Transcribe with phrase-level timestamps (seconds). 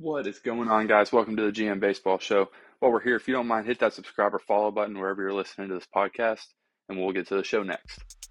[0.00, 1.10] What is going on, guys?
[1.10, 2.50] Welcome to the GM Baseball Show.
[2.78, 5.34] While we're here, if you don't mind, hit that subscribe or follow button wherever you're
[5.34, 6.46] listening to this podcast,
[6.88, 8.27] and we'll get to the show next.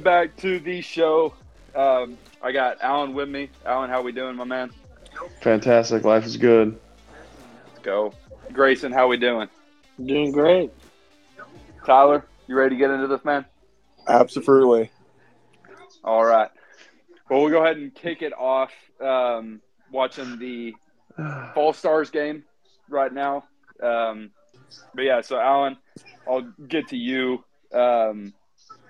[0.00, 1.34] Welcome back to the show.
[1.74, 3.50] Um, I got Alan with me.
[3.66, 4.70] Alan, how we doing, my man?
[5.42, 6.04] Fantastic.
[6.04, 6.80] Life is good.
[7.66, 8.14] Let's go.
[8.50, 9.46] Grayson, how we doing?
[10.02, 10.70] Doing great.
[11.84, 13.44] Tyler, you ready to get into this, man?
[14.08, 14.90] Absolutely.
[16.02, 16.48] All right.
[17.28, 18.72] Well, we'll go ahead and kick it off.
[19.02, 19.60] Um,
[19.92, 20.72] watching the
[21.54, 22.44] Fall Stars game
[22.88, 23.44] right now.
[23.82, 24.30] Um,
[24.94, 25.76] but yeah, so Alan,
[26.26, 27.44] I'll get to you.
[27.74, 28.32] Um,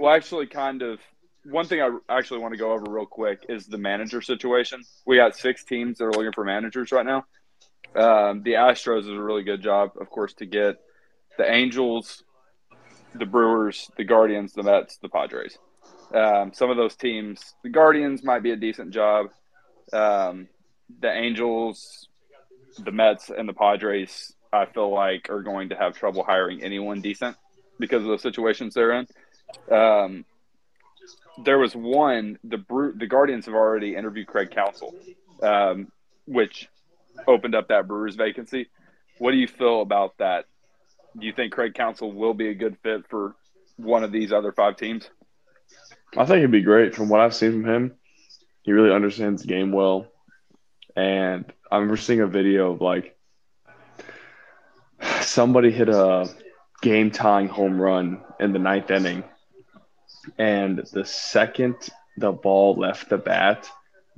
[0.00, 0.98] well, actually, kind of
[1.44, 4.82] one thing I actually want to go over real quick is the manager situation.
[5.06, 7.26] We got six teams that are looking for managers right now.
[7.94, 10.76] Um, the Astros is a really good job, of course, to get
[11.36, 12.24] the Angels,
[13.14, 15.58] the Brewers, the Guardians, the Mets, the Padres.
[16.14, 19.26] Um, some of those teams, the Guardians might be a decent job.
[19.92, 20.48] Um,
[21.00, 22.08] the Angels,
[22.78, 27.02] the Mets, and the Padres, I feel like, are going to have trouble hiring anyone
[27.02, 27.36] decent
[27.78, 29.06] because of the situations they're in.
[29.70, 30.24] Um,
[31.44, 34.94] there was one the Bre- the Guardians have already interviewed Craig Counsell,
[35.42, 35.90] um,
[36.26, 36.68] which
[37.26, 38.68] opened up that Brewers vacancy.
[39.18, 40.46] What do you feel about that?
[41.18, 43.34] Do you think Craig Counsell will be a good fit for
[43.76, 45.08] one of these other five teams?
[46.16, 46.94] I think it'd be great.
[46.94, 47.94] From what I've seen from him,
[48.62, 50.06] he really understands the game well.
[50.96, 53.16] And I remember seeing a video of like
[55.20, 56.28] somebody hit a
[56.82, 59.24] game tying home run in the ninth inning.
[60.38, 61.76] And the second
[62.16, 63.68] the ball left the bat,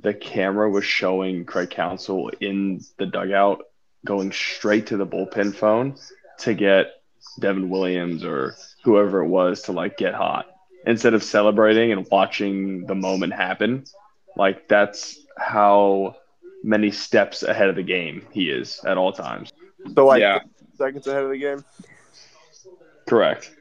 [0.00, 3.62] the camera was showing Craig Counsell in the dugout
[4.04, 5.96] going straight to the bullpen phone
[6.40, 6.86] to get
[7.38, 10.46] Devin Williams or whoever it was to like get hot
[10.86, 13.84] instead of celebrating and watching the moment happen.
[14.36, 16.16] Like that's how
[16.64, 19.52] many steps ahead of the game he is at all times.
[19.94, 20.40] So like Yeah.
[20.76, 21.64] seconds ahead of the game.
[23.06, 23.54] Correct.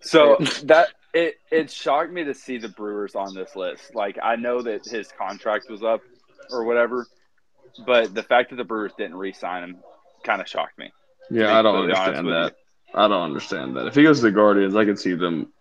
[0.00, 3.94] So that it it shocked me to see the Brewers on this list.
[3.94, 6.00] Like I know that his contract was up
[6.50, 7.06] or whatever,
[7.86, 9.78] but the fact that the Brewers didn't re-sign him
[10.24, 10.92] kind of shocked me.
[11.30, 12.56] Yeah, I don't understand that.
[12.94, 13.86] I don't understand that.
[13.86, 15.52] If he goes to the Guardians, I could see them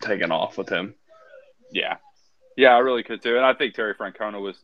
[0.00, 0.94] taking off with him.
[1.70, 1.96] Yeah,
[2.56, 3.36] yeah, I really could too.
[3.36, 4.56] And I think Terry Francona was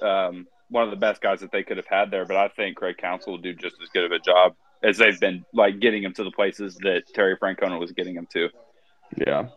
[0.00, 2.24] um, one of the best guys that they could have had there.
[2.24, 5.18] But I think Craig Counsell will do just as good of a job as they've
[5.18, 8.48] been like getting him to the places that Terry Francona was getting him to.
[9.16, 9.48] Yeah.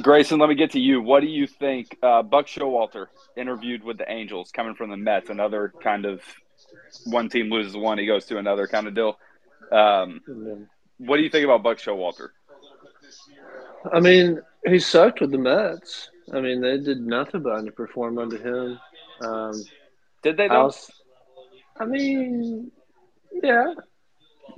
[0.00, 1.02] Grayson, let me get to you.
[1.02, 1.96] What do you think?
[2.02, 3.06] Uh, Buck Showalter
[3.36, 6.22] interviewed with the Angels, coming from the Mets, another kind of
[7.06, 9.18] one team loses one, he goes to another kind of deal.
[9.72, 10.20] Um,
[10.98, 12.28] what do you think about Buck Showalter?
[13.92, 16.10] I mean, he sucked with the Mets.
[16.32, 18.78] I mean, they did nothing but underperform under him.
[19.20, 19.64] Um,
[20.22, 20.48] Did they?
[20.48, 20.90] I, was,
[21.78, 22.70] I mean,
[23.42, 23.74] yeah,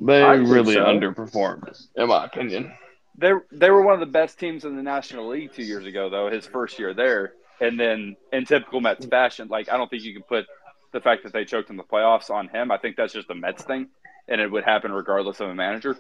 [0.05, 0.85] They I really so.
[0.85, 2.73] underperformed, in my opinion.
[3.17, 6.11] They they were one of the best teams in the National League two years ago,
[6.11, 10.03] though his first year there, and then in typical Mets fashion, like I don't think
[10.03, 10.47] you can put
[10.93, 12.71] the fact that they choked in the playoffs on him.
[12.71, 13.89] I think that's just a Mets thing,
[14.29, 15.97] and it would happen regardless of a manager.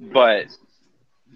[0.00, 0.46] But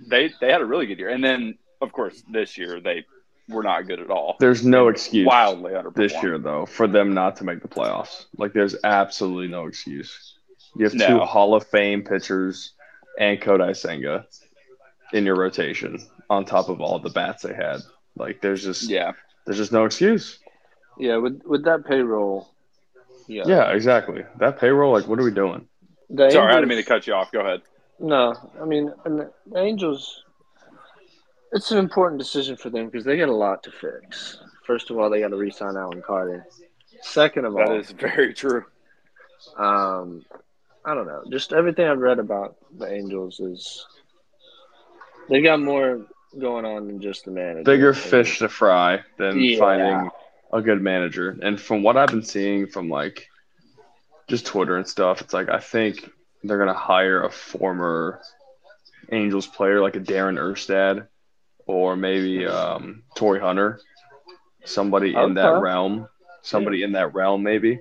[0.08, 3.04] they they had a really good year, and then of course this year they
[3.48, 4.36] were not good at all.
[4.40, 8.26] There's no excuse Wildly underperformed this year, though, for them not to make the playoffs.
[8.36, 10.35] Like, there's absolutely no excuse.
[10.76, 12.72] You have two Hall of Fame pitchers
[13.18, 14.26] and Kodai Senga
[15.12, 15.98] in your rotation
[16.28, 17.80] on top of all the bats they had.
[18.16, 19.12] Like, there's just Yeah,
[19.44, 20.38] there's just no excuse.
[20.98, 21.16] yeah.
[21.16, 22.48] With with that payroll,
[23.26, 23.44] yeah.
[23.46, 24.24] Yeah, exactly.
[24.38, 25.66] That payroll, like, what are we doing?
[26.10, 27.32] The sorry, I didn't mean to cut you off.
[27.32, 27.62] Go ahead.
[27.98, 30.22] No, I mean, and the the Angels.
[31.52, 34.40] It's an important decision for them because they got a lot to fix.
[34.66, 36.44] First of all, they got to re-sign Alan Carter.
[37.02, 38.64] Second of That all, is very true.
[39.56, 40.24] Um,
[40.86, 41.24] I don't know.
[41.30, 43.84] Just everything I've read about the Angels is
[45.28, 46.06] they got more
[46.38, 47.64] going on than just the manager.
[47.64, 49.58] Bigger fish to fry than Yeah.
[49.58, 50.10] finding
[50.52, 51.36] a good manager.
[51.42, 53.28] And from what I've been seeing from like
[54.28, 56.08] just Twitter and stuff, it's like I think
[56.44, 58.20] they're gonna hire a former
[59.10, 61.08] Angels player like a Darren Erstad
[61.66, 63.80] or maybe um, Torii Hunter,
[64.64, 66.08] somebody in that realm,
[66.42, 67.80] somebody in that realm maybe.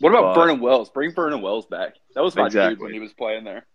[0.00, 0.90] What about But- Vernon Wells?
[0.90, 1.94] Bring Vernon Wells back.
[2.14, 3.66] That was my dude when he was playing there.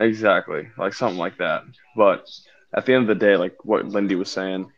[0.00, 1.64] Exactly, like something like that.
[1.96, 2.28] But
[2.74, 4.70] at the end of the day, like what Lindy was saying,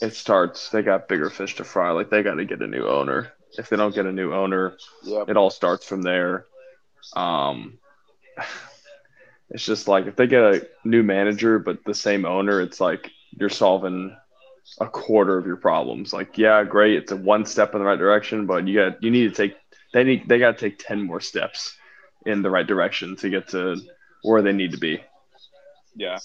[0.00, 0.70] it starts.
[0.70, 1.90] They got bigger fish to fry.
[1.90, 3.32] Like they got to get a new owner.
[3.58, 5.30] If they don't get a new owner, Yep.
[5.30, 6.46] it all starts from there.
[7.14, 7.78] Um,
[9.50, 13.10] it's just like if they get a new manager but the same owner, it's like
[13.38, 14.16] you're solving
[14.80, 16.12] a quarter of your problems.
[16.12, 19.10] Like, yeah, great, it's a one step in the right direction, but you got you
[19.10, 19.56] need to take
[19.96, 21.74] they need they got to take ten more steps
[22.26, 23.80] in the right direction to get to
[24.22, 25.00] where they need to be.
[25.94, 26.18] Yeah.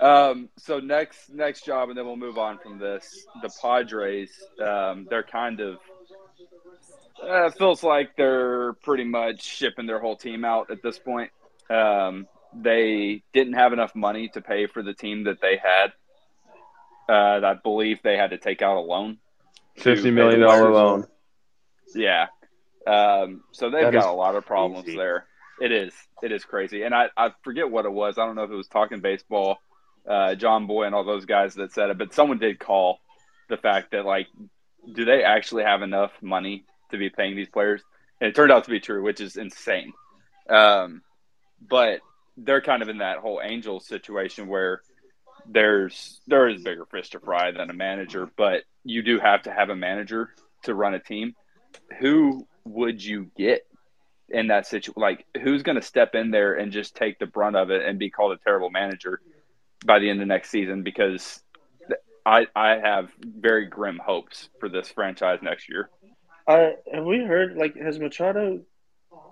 [0.00, 3.26] Um, so next next job, and then we'll move on from this.
[3.42, 4.30] The Padres,
[4.60, 5.78] um, they're kind of
[7.22, 11.30] uh, feels like they're pretty much shipping their whole team out at this point.
[11.70, 15.92] Um, they didn't have enough money to pay for the team that they had.
[17.08, 19.18] Uh, I believe they had to take out a loan.
[19.76, 20.74] to Fifty pay million the dollar players.
[20.74, 21.06] loan.
[21.94, 22.26] Yeah.
[22.86, 24.98] Um, so they've That got a lot of problems crazy.
[24.98, 25.26] there.
[25.60, 25.94] It is.
[26.22, 26.82] It is crazy.
[26.82, 28.18] And I, I forget what it was.
[28.18, 29.58] I don't know if it was talking baseball,
[30.08, 32.98] uh, Jomboy and all those guys that said it, but someone did call
[33.48, 34.26] the fact that like,
[34.92, 37.82] do they actually have enough money to be paying these players?
[38.20, 39.92] And it turned out to be true, which is insane.
[40.48, 41.02] Um,
[41.66, 42.00] but
[42.36, 44.82] they're kind of in that whole Angels situation where
[45.46, 49.52] there's there is bigger fish to fry than a manager, but you do have to
[49.52, 50.30] have a manager
[50.64, 51.34] to run a team.
[52.00, 53.66] Who would you get
[54.28, 54.94] in that situation?
[54.96, 57.98] Like, who's going to step in there and just take the brunt of it and
[57.98, 59.20] be called a terrible manager
[59.84, 60.82] by the end of next season?
[60.82, 61.42] Because
[62.26, 65.90] I I have very grim hopes for this franchise next year.
[66.48, 68.60] I have we heard like has Machado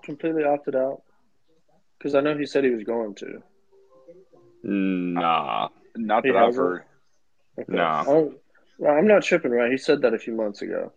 [0.03, 1.01] completely opted out?
[1.97, 3.41] Because I know he said he was going to.
[4.63, 6.83] Nah, Not He that I've heard.
[7.59, 7.73] Okay.
[7.73, 7.83] No.
[7.83, 9.71] I'm, I'm not tripping, right?
[9.71, 10.91] He said that a few months ago.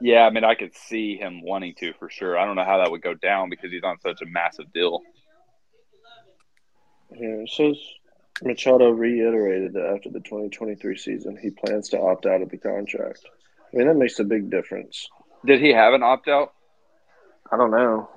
[0.00, 2.38] Yeah, I mean, I could see him wanting to for sure.
[2.38, 5.00] I don't know how that would go down because he's on such a massive deal.
[7.12, 7.78] Yeah, it says
[8.42, 13.20] Machado reiterated that after the 2023 season, he plans to opt out of the contract.
[13.72, 15.08] I mean, that makes a big difference.
[15.44, 16.52] Did he have an opt out?
[17.50, 18.10] I don't know.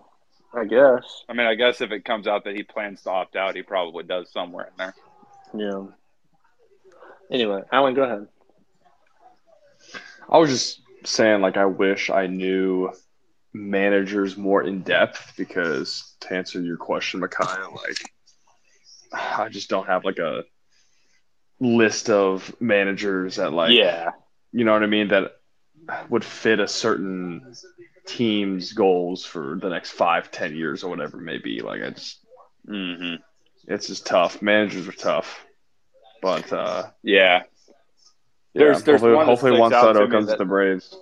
[0.54, 1.24] I guess.
[1.30, 3.62] I mean, I guess if it comes out that he plans to opt out, he
[3.62, 4.96] probably does somewhere in there.
[5.54, 5.86] Yeah.
[7.32, 8.28] Anyway, Alan, go ahead.
[10.28, 12.92] I was just saying, like, I wish I knew
[13.54, 18.14] managers more in depth because to answer your question, Micaiah, like,
[19.12, 20.44] I just don't have like a
[21.60, 24.12] list of managers that, like, yeah,
[24.52, 25.32] you know what I mean, that
[26.10, 27.56] would fit a certain
[28.06, 31.62] team's goals for the next five, ten years or whatever it may be.
[31.62, 32.20] Like, I just,
[32.68, 33.16] hmm
[33.68, 34.42] it's just tough.
[34.42, 35.46] Managers are tough,
[36.22, 37.44] but uh, yeah,
[38.54, 40.46] yeah, There's- there's hopefully, one that hopefully Juan out to Soto comes that- to the
[40.46, 40.98] Braves.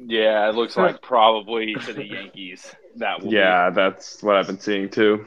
[0.00, 0.48] yeah.
[0.48, 3.30] It looks like probably to the Yankees that will.
[3.30, 3.36] be.
[3.36, 5.26] Yeah, that's what I've been seeing too.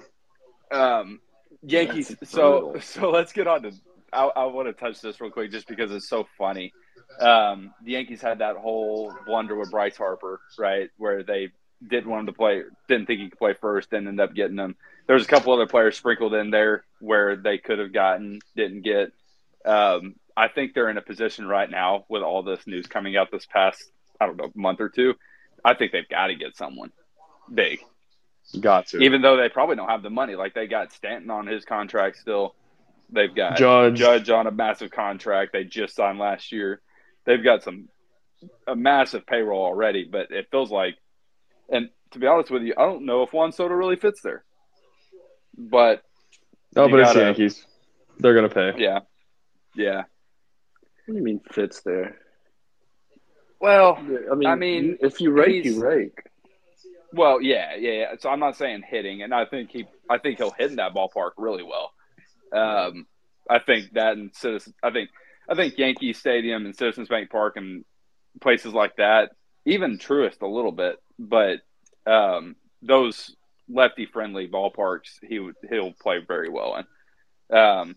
[0.71, 1.19] Um,
[1.63, 2.09] Yankees.
[2.09, 2.81] That's So brutal.
[2.81, 3.71] so let's get on to.
[4.13, 6.74] I, I want to touch this real quick just because it's so funny.
[7.19, 11.50] Um, the Yankees had that whole blunder with Bryce Harper, right, where they
[11.88, 14.57] didn't want him to play, didn't think he could play first, and ended up getting
[14.57, 14.75] him.
[15.07, 19.12] There's a couple other players sprinkled in there where they could have gotten, didn't get.
[19.65, 23.31] Um, I think they're in a position right now with all this news coming out
[23.31, 23.84] this past,
[24.22, 25.16] I don't know, month or two.
[25.66, 26.92] I think they've got to get someone
[27.51, 27.80] big
[28.60, 29.00] Got to.
[29.00, 30.36] even though they probably don't have the money.
[30.36, 32.56] Like they got Stanton on his contract still.
[33.10, 33.98] They've got Judge.
[33.98, 36.81] Judge on a massive contract they just signed last year.
[37.26, 37.90] They've got some
[38.68, 40.95] a massive payroll already, but it feels like
[41.68, 44.45] and to be honest with you, I don't know if Juan Soto really fits there.
[45.57, 46.04] But
[46.76, 47.66] oh, but it's gotta- Yankees.
[48.19, 48.73] They're gonna pay.
[48.78, 49.00] yeah.
[49.76, 50.04] Yeah.
[51.07, 52.18] What do you mean fits there?
[53.61, 56.21] Well, I mean, I mean, if you rake, you rake.
[57.14, 58.16] Well, yeah, yeah, yeah.
[58.19, 60.94] So I'm not saying hitting, and I think he, I think he'll hit in that
[60.94, 61.94] ballpark really well.
[62.52, 63.07] Um,
[63.49, 65.09] I think that and Citizens, I think,
[65.47, 67.85] I think Yankee Stadium and Citizens Bank Park and
[68.42, 69.31] places like that,
[69.66, 71.61] even Truist a little bit, but
[72.06, 73.33] um, those
[73.69, 77.57] lefty-friendly ballparks, he would he'll play very well in.
[77.57, 77.95] Um,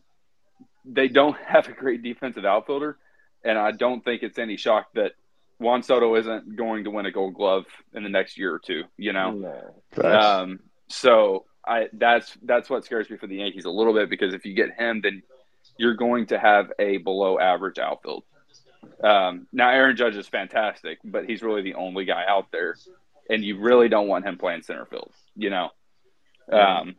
[0.85, 2.99] they don't have a great defensive outfielder,
[3.45, 5.13] and I don't think it's any shock that
[5.59, 8.85] Juan Soto isn't going to win a Gold Glove in the next year or two.
[8.97, 9.33] You know,
[9.97, 10.03] No.
[10.03, 14.35] Um, so I that's that's what scares me for the Yankees a little bit because
[14.35, 15.23] if you get him, then
[15.77, 18.25] you're going to have a below average outfield.
[19.03, 22.77] Um, now Aaron Judge is fantastic, but he's really the only guy out there,
[23.29, 25.13] and you really don't want him playing center field.
[25.37, 25.71] You know,
[26.51, 26.97] um,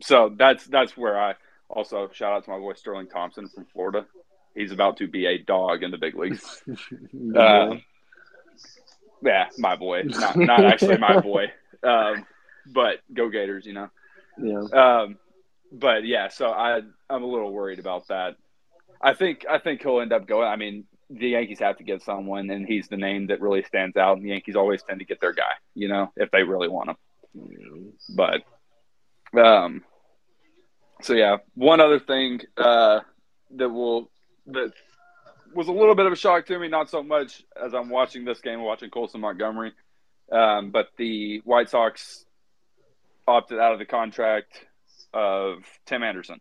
[0.00, 1.34] so that's that's where I
[1.70, 4.06] also shout out to my boy Sterlin Thompson from Florida.
[4.54, 6.62] He's about to be a dog in the big leagues.
[7.36, 7.82] Um,
[9.22, 11.46] yeah, my boy, not, not actually my boy,
[11.82, 12.26] um,
[12.66, 13.90] but go Gators, you know.
[14.38, 14.62] yeah.
[14.72, 15.18] Um,
[15.72, 18.36] but yeah, so I I'm a little worried about that.
[19.00, 20.48] I think I think he'll end up going.
[20.48, 23.96] I mean, the Yankees have to get someone, and he's the name that really stands
[23.96, 24.16] out.
[24.16, 26.90] And the Yankees always tend to get their guy, you know, if they really want
[26.90, 27.92] him.
[28.14, 28.42] But,
[29.38, 29.84] um,
[31.02, 33.00] so yeah, one other thing uh,
[33.56, 34.10] that will
[34.46, 34.72] that
[35.54, 38.24] was a little bit of a shock to me, not so much as I'm watching
[38.24, 39.72] this game, watching Colson Montgomery,
[40.30, 42.24] um, but the White Sox
[43.26, 44.52] opted out of the contract
[45.12, 46.40] of Tim Anderson,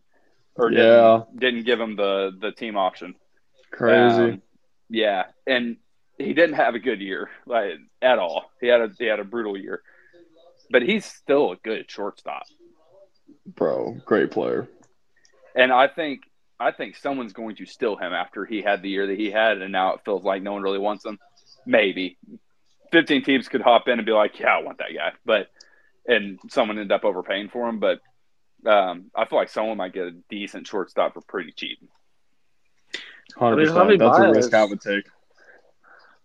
[0.55, 1.23] or Yeah.
[1.31, 3.15] didn't, didn't give him the the team option.
[3.71, 4.21] Crazy.
[4.23, 4.41] Um,
[4.89, 5.77] yeah, and
[6.17, 8.51] he didn't have a good year, like at all.
[8.61, 9.81] He had a he had a brutal year,
[10.69, 12.43] but he's still a good shortstop.
[13.55, 14.67] Bro, great player.
[15.55, 16.21] And I think
[16.59, 19.61] I think someone's going to steal him after he had the year that he had,
[19.61, 21.17] and now it feels like no one really wants him.
[21.65, 22.17] Maybe
[22.91, 25.47] fifteen teams could hop in and be like, "Yeah, I want that guy," but
[26.05, 27.79] and someone end up overpaying for him.
[27.79, 27.99] But
[28.65, 31.79] um, I feel like someone might get a decent shortstop for pretty cheap.
[33.37, 33.99] Hundred mean, Javi percent.
[33.99, 35.05] That's a risk I would take.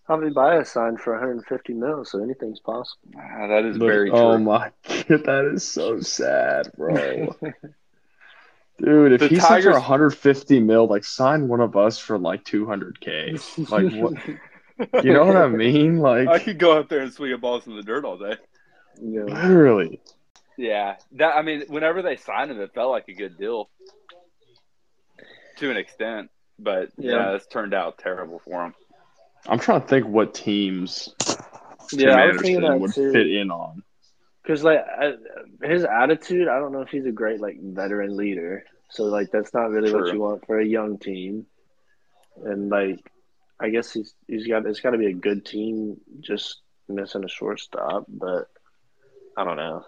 [0.09, 3.09] Javi Baez signed for 150 mil, so anything's possible.
[3.17, 4.19] Ah, that is Look- very true.
[4.19, 7.35] Oh my god, that is so sad, bro.
[8.79, 12.45] Dude, if The he signs for 150 mil, like sign one of us for like
[12.45, 13.71] 200k.
[13.71, 15.05] Like what?
[15.05, 15.99] You know what I mean?
[15.99, 18.35] Like I could go out there and swing balls in the dirt all day.
[19.01, 19.23] Yeah.
[19.23, 20.01] literally.
[20.57, 23.71] Yeah, that I mean, whenever they signed him, it felt like a good deal
[25.59, 27.35] to an extent, but yeah, Yeah.
[27.37, 28.75] it's turned out terrible for him.
[29.49, 31.09] I'm trying to think what teams
[31.91, 33.13] Tim Yeah, I was thinking Anderson would too.
[33.13, 33.83] fit in on.
[34.43, 35.15] Because like I,
[35.63, 38.65] his attitude, I don't know if he's a great like veteran leader.
[38.91, 40.03] So like that's not really True.
[40.05, 41.47] what you want for a young team.
[42.45, 43.01] And like,
[43.61, 45.99] I guess he's he's got it's got to be a good team.
[46.21, 48.49] Just missing a shortstop, but
[49.37, 49.85] I don't know.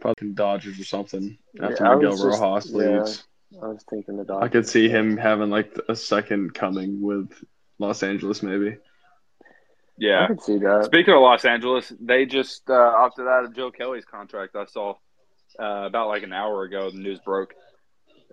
[0.00, 2.76] Probably Dodgers or something after Yeah, Miguel just- Rojas yeah.
[2.78, 3.24] leaves.
[3.62, 4.44] I was thinking the Dodgers.
[4.44, 7.30] I could see him having like a second coming with
[7.78, 8.70] Los Angeles, maybe.
[8.70, 9.46] I
[9.98, 10.26] Yeah.
[10.28, 10.84] could see that.
[10.86, 14.56] Speaking of Los Angeles, they just uh, opted out of Joe Kelly's contract.
[14.56, 14.94] I saw
[15.58, 16.90] uh, about like an hour ago.
[16.90, 17.54] The news broke.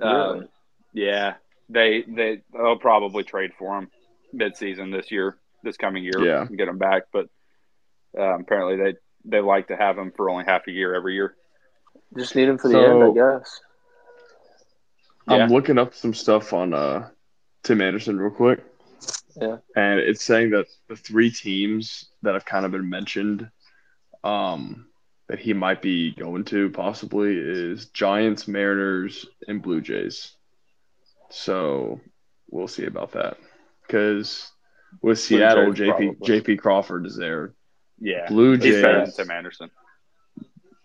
[0.01, 0.48] Um, Really?
[0.93, 1.33] yeah,
[1.69, 3.89] they they they'll probably trade for him
[4.33, 6.41] mid-season this year, this coming year, Yeah.
[6.41, 7.03] and get him back.
[7.13, 7.27] But
[8.17, 11.36] um, apparently, they they like to have him for only half a year every year.
[12.17, 13.60] Just need him for the So- end, I guess.
[15.27, 17.10] I'm looking up some stuff on uh,
[17.63, 18.63] Tim Anderson real quick.
[19.40, 19.58] Yeah.
[19.76, 23.50] And it's saying that the three teams that have kind of been mentioned
[24.24, 24.88] um,
[25.28, 30.34] that he might be going to possibly is Giants, Mariners, and Blue Jays.
[31.30, 32.00] So
[32.50, 33.38] we'll see about that.
[33.86, 34.52] Because
[35.02, 36.20] with Seattle, Jays, JP.
[36.20, 37.54] JP Crawford is there.
[38.00, 39.16] Yeah, Blue he's Jays.
[39.16, 39.70] Tim Anderson.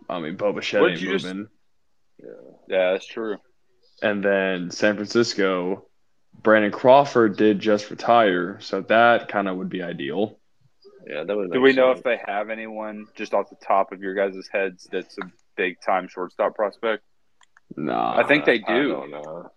[0.08, 1.48] I mean, Boba What Shed did ain't you just- moving.
[2.68, 3.36] Yeah, that's true.
[4.02, 5.86] And then San Francisco,
[6.42, 10.38] Brandon Crawford did just retire, so that kind of would be ideal.
[11.06, 11.52] Yeah, that would.
[11.52, 14.88] Do we know if they have anyone just off the top of your guys' heads
[14.90, 15.22] that's a
[15.56, 17.02] big time shortstop prospect?
[17.76, 18.88] Nah, I think they I do.
[18.90, 19.50] don't know.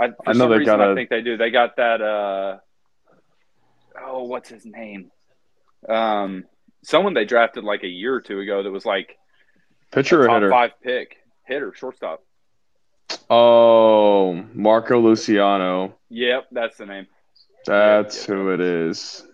[0.00, 1.36] I, for I know they reason, got I a- think they do.
[1.36, 2.00] They got that.
[2.02, 2.58] Uh,
[4.04, 5.10] oh, what's his name?
[5.88, 6.44] Um,
[6.82, 9.16] someone they drafted like a year or two ago that was like
[9.92, 10.50] pitcher a or top hitter.
[10.50, 12.22] five pick, hitter, shortstop.
[13.28, 15.95] Oh, Marco Luciano.
[16.10, 17.06] Yep, that's the name.
[17.64, 18.34] That's yeah.
[18.34, 19.26] who it is.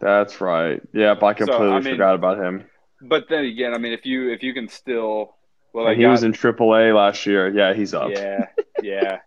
[0.00, 0.80] That's right.
[0.92, 2.64] Yep, I completely I mean- forgot about him.
[3.00, 5.34] But then again, I mean, if you if you can still,
[5.74, 7.48] well, he was in AAA last year.
[7.50, 8.10] Yeah, he's up.
[8.10, 8.46] yeah,
[8.82, 9.18] yeah.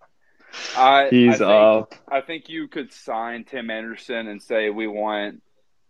[0.76, 1.96] I, He's I think, up.
[2.10, 5.44] I think you could sign Tim Anderson and say we want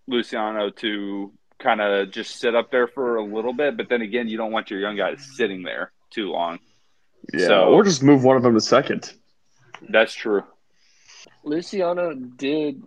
[0.08, 4.28] Luciano to kind of just sit up there for a little bit, but then again,
[4.28, 6.60] you don't want your young guys sitting there too long.
[7.34, 9.14] Yeah, So- or just move one of them to second.
[9.90, 10.44] That's true.
[11.44, 12.84] Luciano did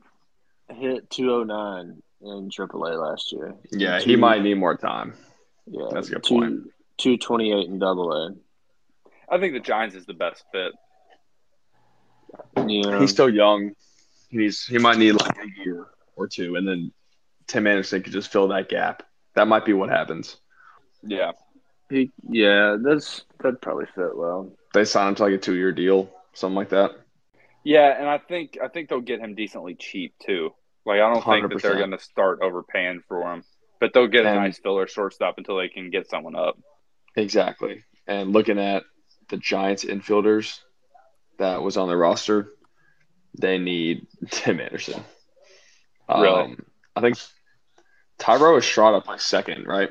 [0.68, 3.54] hit 209 in AAA last year.
[3.72, 5.14] Yeah, Two- he might need more time.
[5.66, 6.52] Yeah, That's a good two, point.
[6.98, 8.34] 228 in Double A.
[9.32, 10.72] I think the Giants is the best fit.
[12.66, 13.72] Yeah, He's still young.
[14.28, 16.92] He's he might need like a year or two, and then
[17.46, 19.02] Tim Anderson could just fill that gap.
[19.34, 20.36] That might be what happens.
[21.02, 21.32] Yeah.
[21.88, 24.52] he, yeah, that's that'd probably fit well.
[24.74, 26.92] They sign him to like a two year deal, something like that.
[27.64, 30.50] Yeah, and I think I think they'll get him decently cheap too.
[30.86, 33.44] Like I don't think that they're going to start overpaying for him,
[33.80, 36.58] but they'll get a nice filler shortstop until they can get someone up.
[37.16, 37.84] Exactly.
[38.06, 38.84] And looking at
[39.28, 40.58] the Giants infielders
[41.38, 42.48] that was on the roster,
[43.38, 45.02] they need Tim Anderson.
[46.08, 46.42] Really?
[46.42, 46.64] Um,
[46.96, 47.18] I think
[48.18, 49.90] Thairo Estrada plays second, right?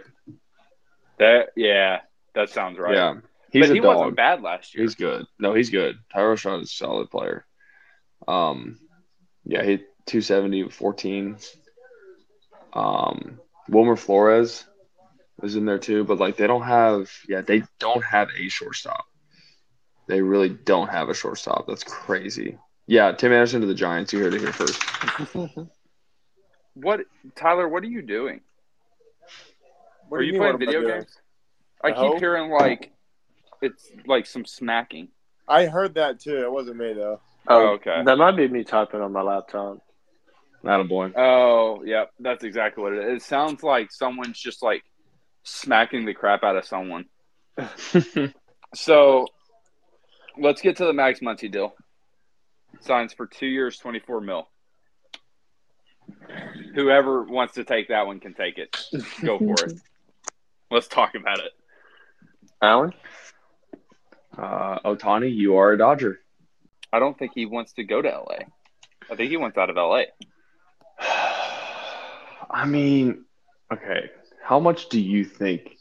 [1.18, 2.00] That yeah,
[2.34, 2.96] that sounds right.
[2.96, 3.16] Yeah.
[3.52, 3.98] He's but a he dog.
[3.98, 4.84] wasn't bad last year.
[4.84, 5.26] He's good.
[5.40, 5.98] No, he's good.
[6.14, 7.46] Thairo Estrada is a solid player.
[8.28, 8.80] Um,
[9.46, 11.38] yeah, he 270 14.
[12.74, 14.66] Um, Wilmer Flores
[15.42, 19.06] is in there too, but like they don't have, yeah, they don't have a shortstop.
[20.08, 21.66] They really don't have a shortstop.
[21.68, 22.58] That's crazy.
[22.88, 24.12] Yeah, Tim Anderson to the Giants.
[24.14, 24.84] You heard it here first.
[26.76, 27.02] What,
[27.36, 27.68] Tyler?
[27.68, 28.42] What are you doing?
[30.08, 31.18] What are do you, mean, playing what am I video games?
[31.84, 32.12] I No.
[32.14, 32.92] keep hearing like
[33.62, 35.10] it's like some smacking.
[35.48, 36.44] I heard that too.
[36.44, 37.22] It wasn't me though.
[37.48, 38.02] Oh, oh, okay.
[38.06, 39.80] That might be me typing on my laptop.
[40.62, 41.12] Not a boy.
[41.16, 43.24] Oh, yep, that's exactly what it is.
[43.24, 44.84] It sounds like someone's just like
[45.44, 47.06] smacking the crap out of someone.
[48.76, 49.28] So
[50.38, 51.74] let's get to the Max Muncy deal.
[52.82, 54.48] Signs for two years, twenty four mil.
[56.76, 58.76] Whoever wants to take that one can take it.
[59.24, 59.74] Go for it.
[60.72, 61.52] Let's talk about it.
[62.62, 62.94] Alan?
[64.40, 66.20] Uh, Ohtani, you are a Dodger.
[66.94, 68.38] I don't think he wants to go to LA.
[69.12, 70.04] I think he wants out of LA.
[72.50, 73.26] I mean,
[73.72, 74.10] okay.
[74.44, 75.78] How much do you think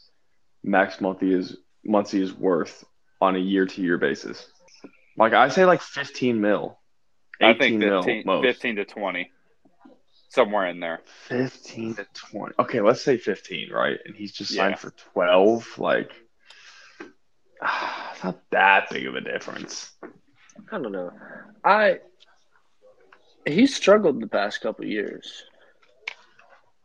[0.63, 2.83] Max Muncy is Muncy is worth
[3.21, 4.47] on a year to year basis?
[5.17, 6.77] Like I say, like fifteen mil.
[7.41, 8.43] I 18 think mil 15, most.
[8.43, 9.31] 15 to 20.
[10.27, 10.99] Somewhere in there.
[11.29, 12.53] 15 to 20.
[12.59, 13.97] Okay, let's say 15, right?
[14.05, 14.75] And he's just signed Yeah.
[14.75, 15.77] for 12.
[15.79, 16.11] Like,
[18.13, 19.91] it's not that big of a difference.
[20.71, 21.11] I don't know.
[21.63, 21.99] I
[23.45, 25.43] he struggled the past couple years.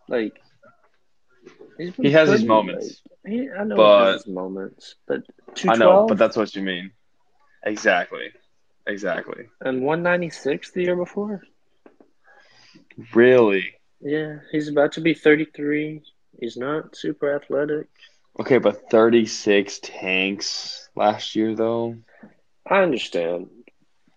[0.09, 0.41] Like
[1.79, 3.01] he's been He has his moments.
[3.25, 5.23] like- he, I know But- he has his moments, but
[5.67, 6.93] I know, but that's what you mean.
[7.65, 8.31] Exactly.
[8.87, 9.47] Exactly.
[9.63, 11.43] and one ninety six the year before.
[13.15, 13.75] Really?
[14.01, 16.03] Yeah, he's about to be thirty three.
[16.39, 17.89] He's not super athletic.
[18.41, 21.97] Okay, but 36 tanks last year, though.
[22.69, 23.49] I understand.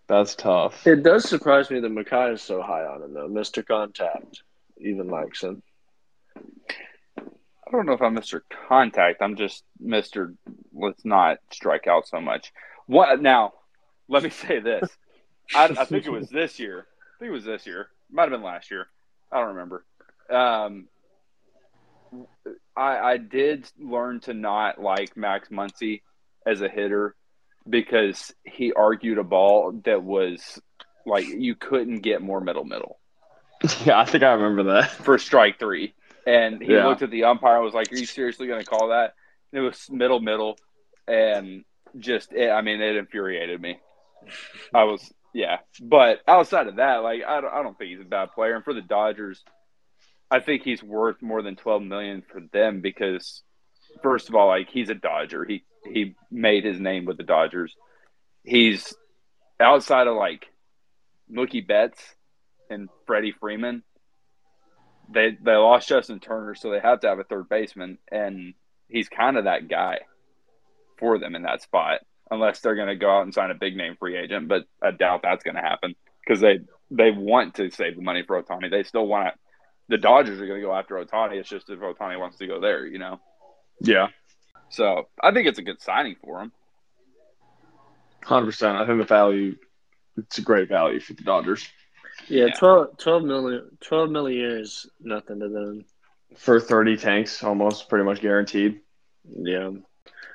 [0.08, 0.88] That's tough.
[0.88, 3.28] It does surprise me that Makai is so high on him though.
[3.28, 3.66] Mr.
[3.66, 4.42] Contact
[4.80, 5.62] even likes him.
[6.38, 8.42] I don't know if I'm Mr.
[8.70, 9.22] Contact.
[9.22, 10.34] I'm just Mr.
[10.74, 12.54] Let's not strike out so much.
[12.86, 13.54] What now?
[14.08, 14.90] Let me say this.
[15.54, 16.88] I, I think it was this year.
[17.16, 17.88] I think it was this year.
[18.10, 18.88] Might have been last year.
[19.30, 19.86] I don't remember.
[20.30, 20.88] Um,
[22.78, 26.02] I I did learn to not like Max Muncy
[26.46, 27.16] as a hitter
[27.70, 30.62] because he argued a ball that was
[31.06, 33.00] like you couldn't get more middle middle
[33.86, 34.92] yeah, I think I remember that.
[34.92, 35.94] for strike three.
[36.28, 36.86] And he Yeah.
[36.86, 39.16] looked at the umpire and was like, Are you seriously going to call that?
[39.52, 40.58] And it was middle, middle.
[41.08, 41.64] And
[41.98, 43.80] just, it, I mean, it infuriated me.
[44.76, 45.58] I was, yeah.
[45.82, 48.56] But outside of that, like, I don't, I don't think he's a bad player.
[48.56, 49.44] And for the Dodgers,
[50.30, 53.44] I think he's worth more than 12 million for them because,
[54.04, 55.46] first of all, like, he's a Dodger.
[55.46, 57.76] He, he made his name with the Dodgers.
[58.44, 58.94] He's
[59.60, 60.46] outside of like
[61.32, 62.02] Mookie Betts
[62.70, 63.84] and Freddie Freeman
[65.10, 68.54] they they lost Justin Turner, so they have to have a third baseman, and
[68.90, 70.00] he's kind of that guy
[70.98, 73.76] for them in that spot, unless they're going to go out and sign a big
[73.76, 74.48] name free agent.
[74.48, 76.60] But I doubt that's going to happen because they
[76.92, 78.70] they want to save the money for Ohtani.
[78.70, 79.40] They still want to.
[79.90, 81.38] The Dodgers are going to go after Ohtani.
[81.40, 83.20] It's just if Ohtani wants to go there, you know.
[83.80, 84.08] Yeah.
[84.70, 86.52] So I think it's a good signing for him.
[88.24, 88.76] 100%.
[88.76, 89.56] I think the value,
[90.18, 91.68] it's a great value for the Dodgers.
[92.28, 92.54] Yeah, Yeah.
[92.56, 95.86] 12, 12 million, 12 million years, nothing to them.
[96.36, 98.82] For 30 tanks, almost pretty much guaranteed.
[99.34, 99.72] Yeah.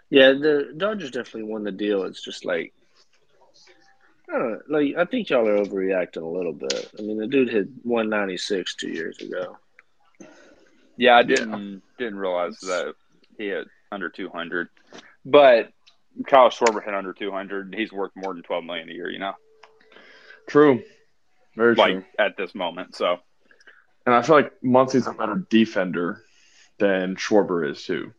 [0.08, 2.04] Yeah, the Dodgers definitely won the deal.
[2.04, 2.72] It's just like,
[4.32, 4.60] I don't know.
[4.68, 6.90] Like, I think y'all are overreacting a little bit.
[6.98, 9.58] I mean, the dude hit 196 two years ago.
[10.96, 11.82] Yeah, I didn't mm.
[11.98, 12.94] didn't realize that
[13.38, 14.68] he hit under two hundred,
[15.24, 15.72] but
[16.26, 17.74] Kyle Schwarber hit under two hundred.
[17.74, 19.10] He's worth more than twelve million a year.
[19.10, 19.32] You know.
[20.48, 20.82] True.
[21.56, 22.04] Very like true.
[22.18, 22.94] at this moment.
[22.94, 23.18] So
[24.06, 26.22] And I feel like Muncy's a better defender
[26.78, 28.12] than Schwarber is, too.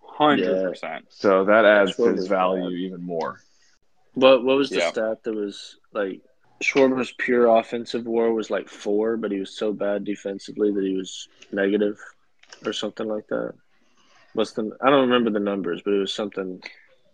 [0.00, 1.06] hundred percent.
[1.10, 2.72] So that adds to his value bad.
[2.72, 3.40] even more.
[4.18, 4.90] What What was the Yeah.
[4.90, 6.20] stat that was like
[6.60, 10.96] Schwarber's pure offensive WAR was like four, but he was so bad defensively that he
[10.96, 11.98] was negative
[12.64, 13.54] or something like that.
[14.32, 14.76] What's the?
[14.82, 16.60] I don't remember the numbers, but it was something.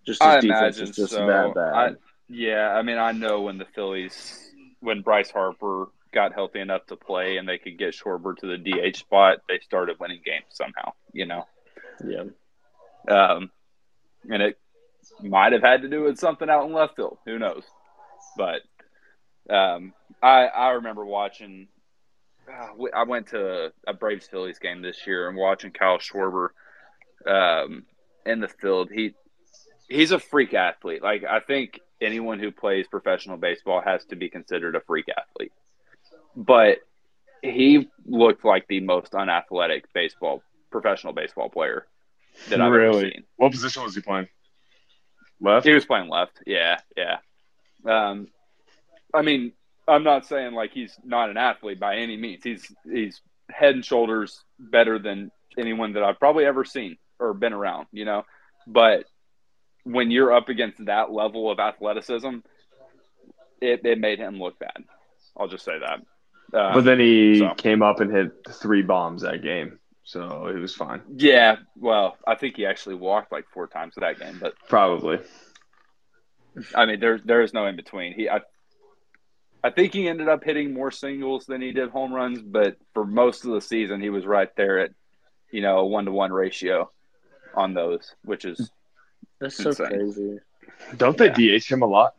[0.07, 1.27] Just his I defense imagine was just so.
[1.27, 1.75] that bad.
[1.75, 1.91] I,
[2.29, 6.97] yeah, I mean, I know when the Phillies, when Bryce Harper got healthy enough to
[6.97, 10.93] play and they could get Schwarber to the DH spot, they started winning games somehow.
[11.13, 11.47] You know,
[12.07, 12.25] yeah.
[13.09, 13.51] um,
[14.31, 14.59] and it
[15.23, 17.19] might have had to do with something out in left field.
[17.27, 17.65] Who knows?
[18.37, 18.63] But
[19.53, 21.69] um, I I remember watching.
[22.49, 26.49] Uh, I went to a Braves Phillies game this year and watching Kyle Schwarber
[27.27, 27.85] um,
[28.27, 28.91] in the field.
[28.93, 29.15] He
[29.89, 31.03] he's a freak athlete.
[31.03, 35.53] Like I think anyone who plays professional baseball has to be considered a freak athlete.
[36.37, 36.79] But
[37.43, 41.87] he looked like the most unathletic baseball professional baseball player
[42.49, 43.25] that I've ever seen.
[43.37, 44.29] What position was he playing?
[45.41, 45.67] Left.
[45.67, 46.41] He was playing left.
[46.47, 47.19] Yeah, yeah.
[47.85, 48.29] Um,
[49.13, 49.53] I mean,
[49.87, 52.43] I'm not saying like he's not an athlete by any means.
[52.43, 53.21] He's he's
[53.51, 57.87] head and shoulders better than anyone that I've probably ever seen or been around.
[57.93, 58.25] You know,
[58.67, 59.05] but
[59.85, 62.39] when you're up against that level of athleticism,
[63.61, 64.85] it, it made him look bad.
[65.37, 66.01] I'll just say that.
[66.59, 67.55] Um, but then he so.
[67.55, 71.03] came up and hit three bombs that game, so it was fine.
[71.17, 75.19] yeah, well, I think he actually walked like four times that game, but Probably.
[76.75, 78.13] I mean, there there is no in between.
[78.15, 78.41] He, I,
[79.65, 83.05] I think he ended up hitting more singles than he did home runs, but for
[83.05, 84.91] most of the season, he was right there at,
[85.51, 86.91] you know, a one to one ratio
[87.55, 88.71] on those, which is,
[89.41, 89.87] That's so Insane.
[89.89, 90.39] crazy.
[90.99, 92.15] Don't they DH him a lot?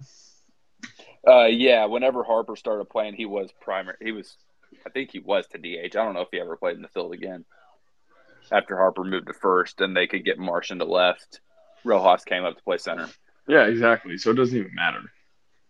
[1.27, 1.85] uh, yeah.
[1.85, 3.97] Whenever Harper started playing, he was primary.
[4.01, 4.35] He was,
[4.85, 5.85] I think he was to DH.
[5.95, 7.45] I don't know if he ever played in the field again.
[8.51, 11.41] After Harper moved to first, and they could get Marsh into left,
[11.83, 13.09] Rojas came up to play center.
[13.47, 14.17] Yeah, exactly.
[14.17, 15.01] So it doesn't even matter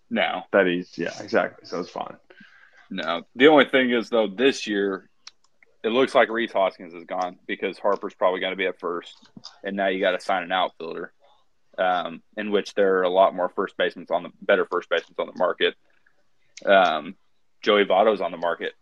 [0.09, 1.65] No, that he's yeah, exactly.
[1.67, 2.15] So it's fine.
[2.89, 3.23] No.
[3.35, 5.09] The only thing is though, this year
[5.83, 9.29] it looks like Rhys Hoskins is gone because Harper's probably going to be at first,
[9.63, 11.13] and now you got to sign an outfielder,
[11.77, 15.15] um, in which there are a lot more first basemen on the better first basemen
[15.19, 15.75] on the market.
[16.65, 17.15] Um,
[17.61, 18.73] Joey Votto's on the market.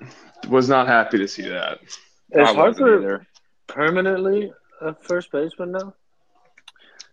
[0.00, 0.06] Huh.
[0.48, 1.78] Was not happy to see that.
[1.82, 1.96] Is
[2.36, 3.26] I wasn't Harper either.
[3.66, 5.94] permanently a first baseman now?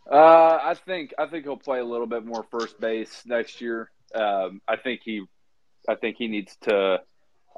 [0.10, 3.89] Uh, I think I think he'll play a little bit more first base next year.
[4.13, 5.24] Um, I think he,
[5.89, 7.02] I think he needs to.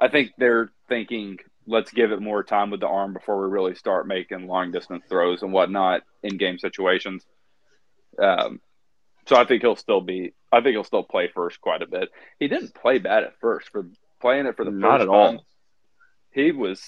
[0.00, 3.74] I think they're thinking let's give it more time with the arm before we really
[3.74, 7.26] start making long distance throws and whatnot in game situations.
[8.18, 8.60] Um,
[9.26, 10.32] so I think he'll still be.
[10.50, 12.08] I think he'll still play first quite a bit.
[12.40, 13.86] He didn't play bad at first for
[14.20, 15.30] playing it for the Not first at all.
[15.32, 15.40] time.
[16.32, 16.82] He was.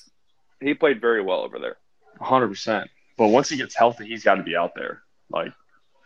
[0.60, 1.76] He played very well over there.
[2.20, 2.88] hundred percent.
[3.16, 5.02] But once he gets healthy, he's got to be out there.
[5.30, 5.52] Like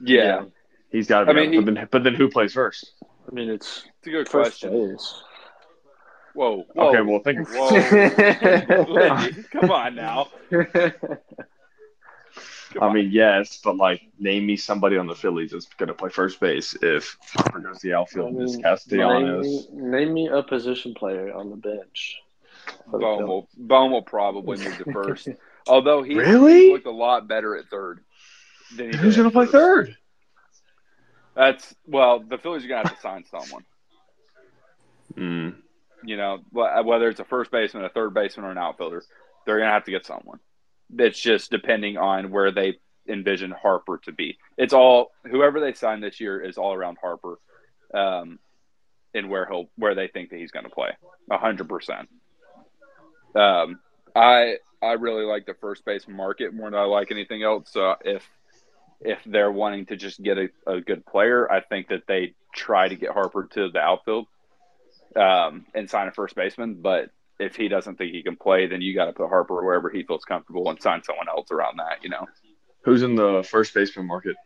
[0.01, 0.45] Yeah,
[0.91, 1.31] he's got to be.
[1.33, 2.93] I mean, out he- but then but then who plays first?
[3.03, 4.91] I mean, it's it's a good first question.
[4.93, 5.23] base.
[6.35, 6.89] Whoa, whoa.
[6.89, 7.49] Okay, well think.
[7.49, 7.71] Whoa.
[9.53, 10.29] Come on now.
[12.75, 12.95] Come I on.
[12.95, 16.41] mean, yes, but like, name me somebody on the Phillies that's going to play first
[16.41, 18.27] base if Harper goes to the outfield.
[18.27, 19.69] I and it's mean, Castellanos.
[19.71, 22.17] Name me, name me a position player on the bench.
[22.91, 25.29] for the Bohm will, Bohm will probably move to first.
[25.69, 26.73] Although he Really?
[26.73, 28.01] looked a lot better at third
[28.77, 29.97] than he Who's going to play third?
[31.35, 33.65] That's well, the Phillies are gonna have to sign someone.
[35.17, 35.57] Mm.
[36.05, 39.03] You know, whether it's a first baseman, a third baseman, or an outfielder,
[39.45, 40.39] they're gonna have to get someone.
[40.99, 42.79] It's just depending on where they
[43.09, 44.39] envision Harper to be.
[44.57, 47.39] It's all whoever they sign this year is all around Harper,
[47.93, 48.39] um,
[49.15, 50.91] and where he'll where they think that he's going to play.
[51.31, 52.09] Hundred percent.
[53.35, 53.81] Um,
[54.15, 57.71] I I really like the first base market more than I like anything else.
[57.73, 58.29] So if
[59.01, 62.89] if they're wanting to just get a, a good player, I think that they try
[62.89, 64.27] to get Harper to the outfield
[65.17, 66.75] um, and sign a first baseman.
[66.81, 67.11] But
[67.45, 70.03] if he doesn't think he can play, then you got to put Harper wherever he
[70.03, 72.03] feels comfortable and sign someone else around that.
[72.03, 72.27] You know,
[72.85, 74.37] Who's in the first baseman market?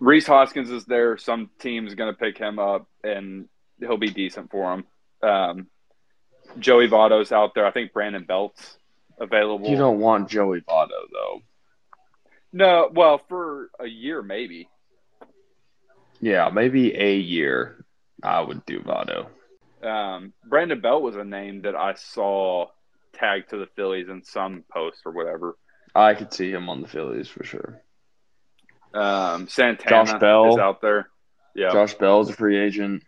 [0.00, 1.16] Rhys Hoskins is there.
[1.18, 3.48] Some team's going to pick him up, and
[3.80, 4.84] he'll be decent for him.
[5.22, 5.66] Um,
[6.58, 7.66] Joey Votto's out there.
[7.66, 8.78] I think Brandon Belt's
[9.18, 9.68] available.
[9.68, 11.40] You don't want Joey Votto though.
[12.52, 14.68] No, well, for a year maybe.
[16.20, 17.84] Yeah, maybe a year.
[18.22, 19.26] I would do Votto.
[19.82, 22.66] Um, Brandon Belt was a name that I saw
[23.12, 25.56] tagged to the Phillies in some post or whatever.
[25.94, 27.82] I could see him on the Phillies for sure.
[28.94, 30.54] Um, Santana Josh Bell.
[30.54, 31.08] is out there.
[31.54, 31.70] Yeah.
[31.72, 33.02] Josh Bell is a free agent.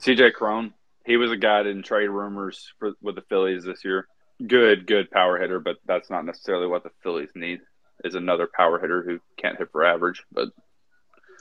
[0.00, 0.74] CJ Cron.
[1.04, 4.08] He was a guy in trade rumors for, with the Phillies this year.
[4.44, 7.60] Good, good power hitter, but that's not necessarily what the Phillies need.
[8.04, 10.48] Is another power hitter who can't hit for average, but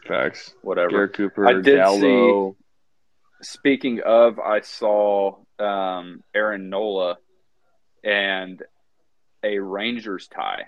[0.07, 0.53] Facts.
[0.61, 0.89] whatever.
[0.89, 2.55] Garrett Cooper, I did Gallo.
[3.45, 7.17] Speaking of, I saw um, Aaron Nola
[8.03, 8.61] and
[9.43, 10.63] a Rangers tie.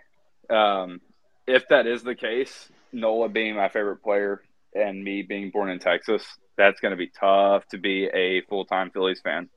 [0.47, 1.01] Um,
[1.47, 4.43] if that is the case, Nola being my favorite player
[4.75, 6.23] and me being born in Texas,
[6.55, 9.49] that's going to be tough to be a full time Phillies fan.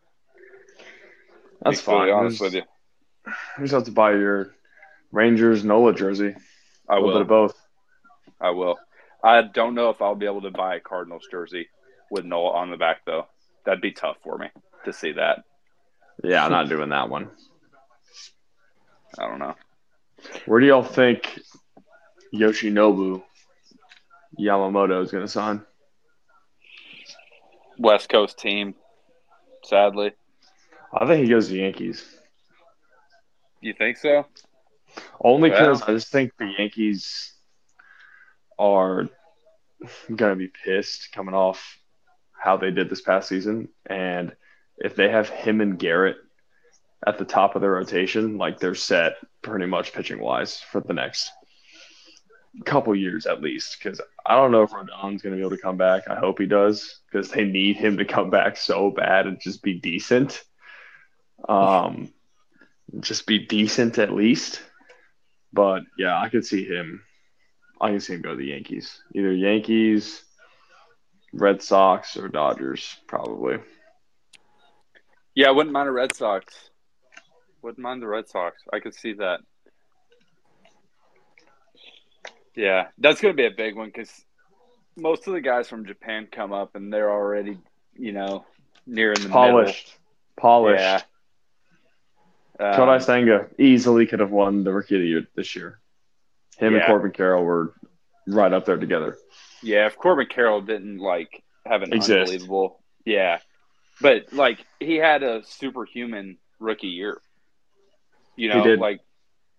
[1.61, 2.09] That's be fine.
[2.09, 2.63] honest with you.
[3.27, 4.55] You just have to buy your
[5.13, 6.35] Rangers Nola jersey.
[6.89, 7.21] I a little bit will.
[7.21, 7.67] of both.
[8.41, 8.79] I will.
[9.23, 11.69] I don't know if I'll be able to buy a Cardinals jersey
[12.11, 13.27] with Nola on the back though.
[13.65, 14.49] That'd be tough for me
[14.85, 15.45] to see that.
[16.23, 17.31] Yeah, I'm not doing that one.
[19.19, 19.55] I don't know.
[20.47, 21.41] Where do y'all think
[22.35, 23.23] Yoshinobu
[24.39, 25.63] Yamamoto is going to sign?
[27.79, 28.75] West Coast team,
[29.65, 30.13] sadly.
[30.93, 32.05] I think he goes to the Yankees.
[33.63, 34.27] You think so?
[35.21, 35.91] Only because Well.
[35.91, 37.33] I just think the Yankees
[38.59, 39.09] are
[40.15, 41.79] going to be pissed coming off
[42.41, 43.69] how they did this past season.
[43.87, 44.35] And
[44.79, 46.17] if they have him and Gerrit
[47.07, 50.95] at the top of their rotation, like they're set pretty much pitching wise for the
[50.95, 51.31] next
[52.65, 53.77] couple years at least.
[53.79, 56.09] Because I don't know if Rodon's going to be able to come back.
[56.09, 59.63] I hope he does because they need him to come back so bad and just
[59.63, 60.43] be decent.
[61.47, 62.13] Um,
[63.01, 64.63] just be decent at least.
[65.53, 67.03] But yeah, I could see him.
[67.81, 69.03] I can see him go to the Yankees.
[69.15, 70.23] Either Yankees,
[71.33, 73.59] Red Sox, or Dodgers, probably.
[75.35, 76.71] Yeah, I wouldn't mind a Red Sox.
[77.63, 78.63] Wouldn't mind the Red Sox.
[78.73, 79.41] I could see that.
[82.57, 84.11] Yeah, that's going to be a big one because
[84.97, 87.59] most of the guys from Japan come up and they're already,
[87.95, 88.45] you know,
[88.87, 89.97] near in the Polished.
[90.37, 90.81] Polished.
[90.81, 91.01] Yeah.
[92.59, 92.77] middle.
[92.77, 95.81] Kodai Um, Senga easily could have won the Rookie of the Year this year.
[96.59, 97.75] Him and Corbin Carroll were
[98.27, 99.17] right up there together.
[99.63, 102.11] Yeah, if Corbin Carroll didn't like have an Exist.
[102.31, 103.39] unbelievable, yeah,
[104.01, 107.21] but like he had a superhuman rookie year.
[108.37, 108.79] You know, did.
[108.79, 109.01] like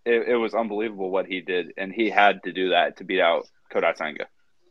[0.05, 3.21] it, it was unbelievable what he did, and he had to do that to beat
[3.21, 4.27] out Kodai Senga.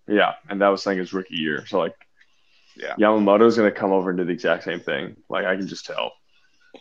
[0.09, 1.65] Yeah, and that was Senga's rookie year.
[1.67, 1.95] So like,
[2.77, 2.95] Yeah.
[2.99, 5.17] Yamamoto's going to come over and do the exact same thing.
[5.29, 6.13] Like I can just tell.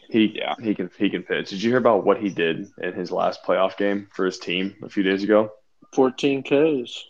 [0.10, 0.56] He Yeah.
[0.62, 1.50] he can he can pitch.
[1.50, 4.76] Did you hear about what he did in his last playoff game for his team
[4.84, 5.52] a few days ago?
[5.94, 7.04] 14 Ks.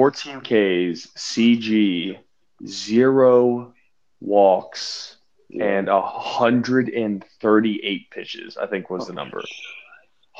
[0.00, 2.18] 14 Ks, CG,
[2.66, 3.74] zero
[4.20, 5.16] walks,
[5.60, 8.56] and 138 pitches.
[8.56, 9.42] I think was the number.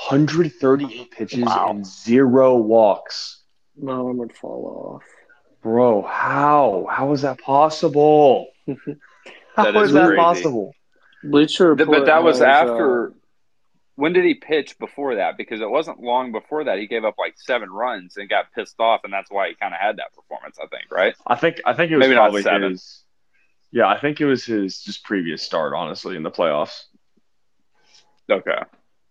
[0.09, 1.69] 138 pitches Wow.
[1.71, 3.43] and zero walks.
[3.77, 5.03] My arm would fall off.
[5.63, 6.87] Bro, how?
[6.89, 8.47] How is that possible?
[9.57, 10.73] How That is is that possible?
[11.25, 13.13] Bleacher Th- Report But that was has, uh, after.
[14.01, 15.37] When did he pitch before that?
[15.37, 16.79] Because it wasn't long before that.
[16.79, 19.75] He gave up like seven runs and got pissed off, and that's why he kind
[19.75, 20.57] of had that performance.
[20.59, 21.15] I think, right?
[21.27, 22.71] I think I think it was Maybe not probably seven.
[22.71, 23.05] his.
[23.73, 26.85] Yeah, I think it was his just previous start, honestly, in the playoffs.
[28.31, 28.59] Okay.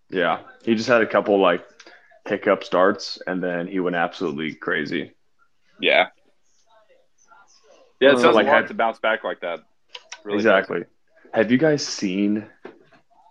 [0.10, 1.64] Yeah, he just had a couple like
[2.28, 5.12] hiccup starts, and then he went absolutely crazy.
[5.80, 6.08] Yeah.
[8.00, 9.60] Yeah, it sounds like hard had- to bounce back like that.
[10.24, 10.86] Really exactly.
[11.32, 12.48] Have you guys seen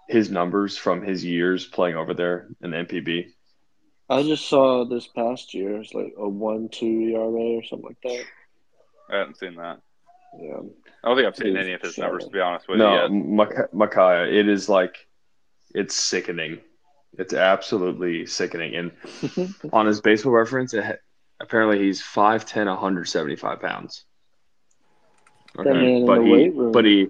[0.08, 3.26] his numbers from his years playing over there in the NPB?
[4.10, 5.76] I just saw this past year.
[5.76, 8.24] It's like a 1 2 ERA or something like that.
[9.10, 9.80] I haven't seen that.
[10.40, 10.60] Yeah.
[11.04, 12.78] I don't think I've seen Dude, any of his shut numbers to be honest with
[12.78, 13.10] No, you.
[13.10, 14.96] No, Makaya, it is like
[15.74, 16.58] it's sickening.
[17.18, 18.74] It's absolutely sickening.
[18.74, 20.92] And on his baseball reference, it, ha-
[21.40, 24.04] apparently he's 5'10", 175 pounds.
[25.56, 26.72] That man in but the he, weight room.
[26.72, 27.08] but he,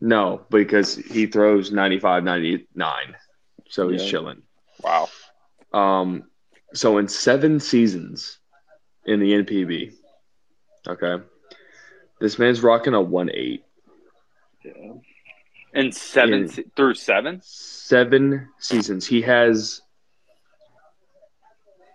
[0.00, 3.16] no, because he throws 95, 99.
[3.68, 4.10] So he's Yeah.
[4.10, 4.42] chilling.
[4.82, 5.08] Wow.
[5.72, 6.24] Um,
[6.74, 8.38] so in seven seasons
[9.04, 9.92] in the NPB,
[10.88, 11.22] okay,
[12.20, 13.64] this man's rocking a one eight.
[14.64, 14.94] Yeah.
[15.74, 17.40] In seven In- se- through seven.
[17.42, 19.06] Seven seasons.
[19.06, 19.80] He has.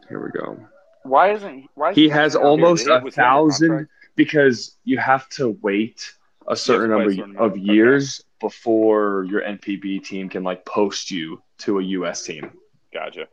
[0.08, 0.58] Here we go.
[1.04, 1.70] Why isn't he?
[1.76, 5.50] Why is He he has almost a was he under thousand because you have to
[5.62, 6.14] wait
[6.48, 7.38] a certain number of amount.
[7.38, 7.60] Okay.
[7.60, 12.52] years before your NPB team can like post you to a US team.
[12.94, 13.28] Gotcha.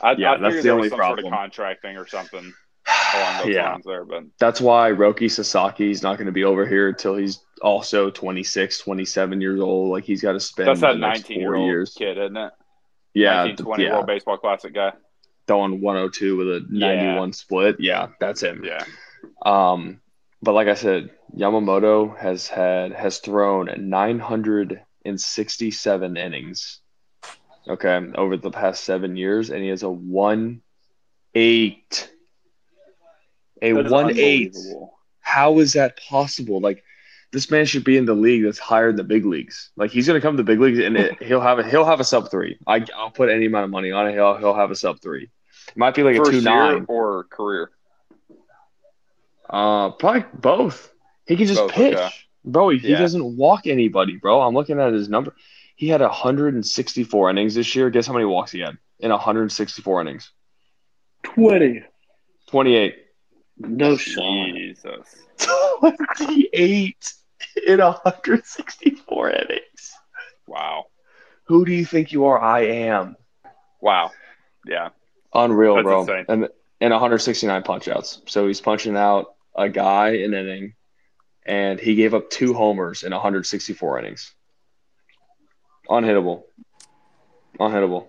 [0.00, 1.32] I, Yeah, I that's the only was some sort problem.
[1.32, 2.52] of contract thing or something
[3.14, 3.72] along those yeah.
[3.72, 7.16] lines there, but That's why Roki Sasaki is not going to be over here until
[7.16, 9.90] he's also 26, 27 years old.
[9.90, 11.94] Like he's got to spend that's that 19 four year old years.
[11.96, 12.52] kid, isn't it?
[13.14, 13.92] Yeah, 19, 20 yeah.
[13.92, 14.92] World Baseball Classic guy.
[15.46, 17.76] throwing 102 with a 91 split.
[17.78, 18.64] Yeah, that's him.
[18.64, 18.84] Yeah.
[19.46, 20.00] Um,
[20.42, 26.80] but like I said, Yamamoto has had has thrown 967 innings.
[27.68, 30.62] Okay, over the past seven years, and he has a one
[31.34, 32.12] eight.
[33.62, 34.56] A one eight.
[35.20, 36.60] How is that possible?
[36.60, 36.82] Like
[37.30, 39.70] this man should be in the league that's higher than the big leagues.
[39.76, 42.00] Like he's gonna come to the big leagues and it, he'll have a he'll have
[42.00, 42.58] a sub three.
[42.66, 44.14] I, I'll put any amount of money on it.
[44.14, 45.30] He'll he'll have a sub three.
[45.68, 46.84] It might be like a two nine.
[46.88, 47.70] or career?
[49.48, 50.92] Uh, probably both.
[51.26, 52.10] He can just Both, pitch, okay.
[52.44, 52.70] bro.
[52.70, 54.40] He, he doesn't walk anybody, bro.
[54.40, 55.34] I'm looking at his number.
[55.76, 57.90] He had 164 innings this year.
[57.90, 60.30] Guess how many walks he had in 164 innings?
[61.22, 61.82] 20.
[62.48, 62.94] 28.
[63.58, 64.46] No shot.
[64.54, 65.16] Jesus.
[66.16, 67.12] 28
[67.66, 69.92] in 164 innings.
[70.46, 70.86] Wow.
[71.44, 72.40] Who do you think you are?
[72.40, 73.16] I am.
[73.80, 74.10] Wow.
[74.66, 74.90] Yeah.
[75.34, 76.00] Unreal, That's bro.
[76.02, 76.24] insane.
[76.28, 76.48] And
[76.82, 78.20] and 169 punch outs.
[78.26, 80.74] So he's punching out a guy an inning,
[81.46, 84.34] and he gave up two homers in 164 innings.
[85.88, 86.42] Unhittable.
[87.60, 88.06] Unhittable.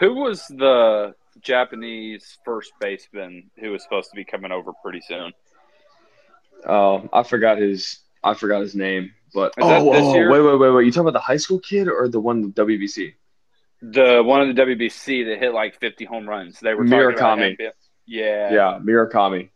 [0.00, 5.32] Who was the Japanese first baseman who was supposed to be coming over pretty soon?
[6.66, 8.00] Oh, I forgot his.
[8.24, 9.12] I forgot his name.
[9.32, 10.30] But Is that oh, this oh, year?
[10.30, 10.86] wait, wait, wait, wait.
[10.86, 13.14] You talking about the high school kid or the one with WBC?
[13.82, 16.58] The one of the WBC that hit like 50 home runs.
[16.60, 17.50] They were talking about Murakami.
[17.50, 17.70] him being-
[18.06, 18.52] Yeah.
[18.52, 19.50] Yeah, Murakami.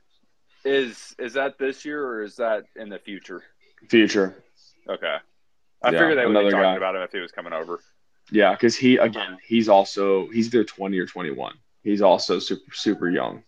[0.64, 3.42] Is is that this year or is that in the future?
[3.88, 4.44] Future.
[4.88, 5.16] Okay.
[5.82, 6.76] I Yeah, figured they would be talking guy.
[6.76, 7.80] about him if he was coming over.
[8.30, 11.54] Yeah, because he again, he's also he's either 20 or 21.
[11.82, 13.42] He's also super super young.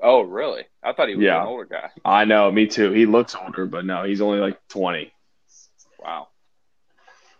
[0.00, 0.64] Oh, really?
[0.82, 1.40] I thought he was Yeah.
[1.42, 1.90] an older guy.
[2.04, 2.92] I know, me too.
[2.92, 5.12] He looks older, but no, he's only like 20.
[5.98, 6.28] Wow.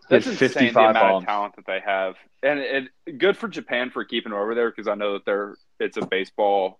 [0.08, 1.22] That's insane the 55 amount bombs.
[1.22, 4.70] of talent that they have, and it, good for Japan for keeping him over there
[4.70, 6.78] because I know that they're it's a baseball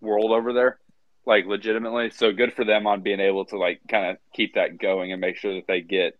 [0.00, 0.78] world over there,
[1.24, 2.10] like legitimately.
[2.10, 5.20] So good for them on being able to like kind of keep that going and
[5.20, 6.18] make sure that they get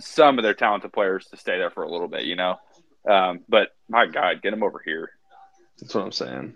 [0.00, 2.56] some of their talented players to stay there for a little bit, you know.
[3.08, 5.10] Um, but my God, get them over here,
[5.80, 6.54] That's what I'm saying.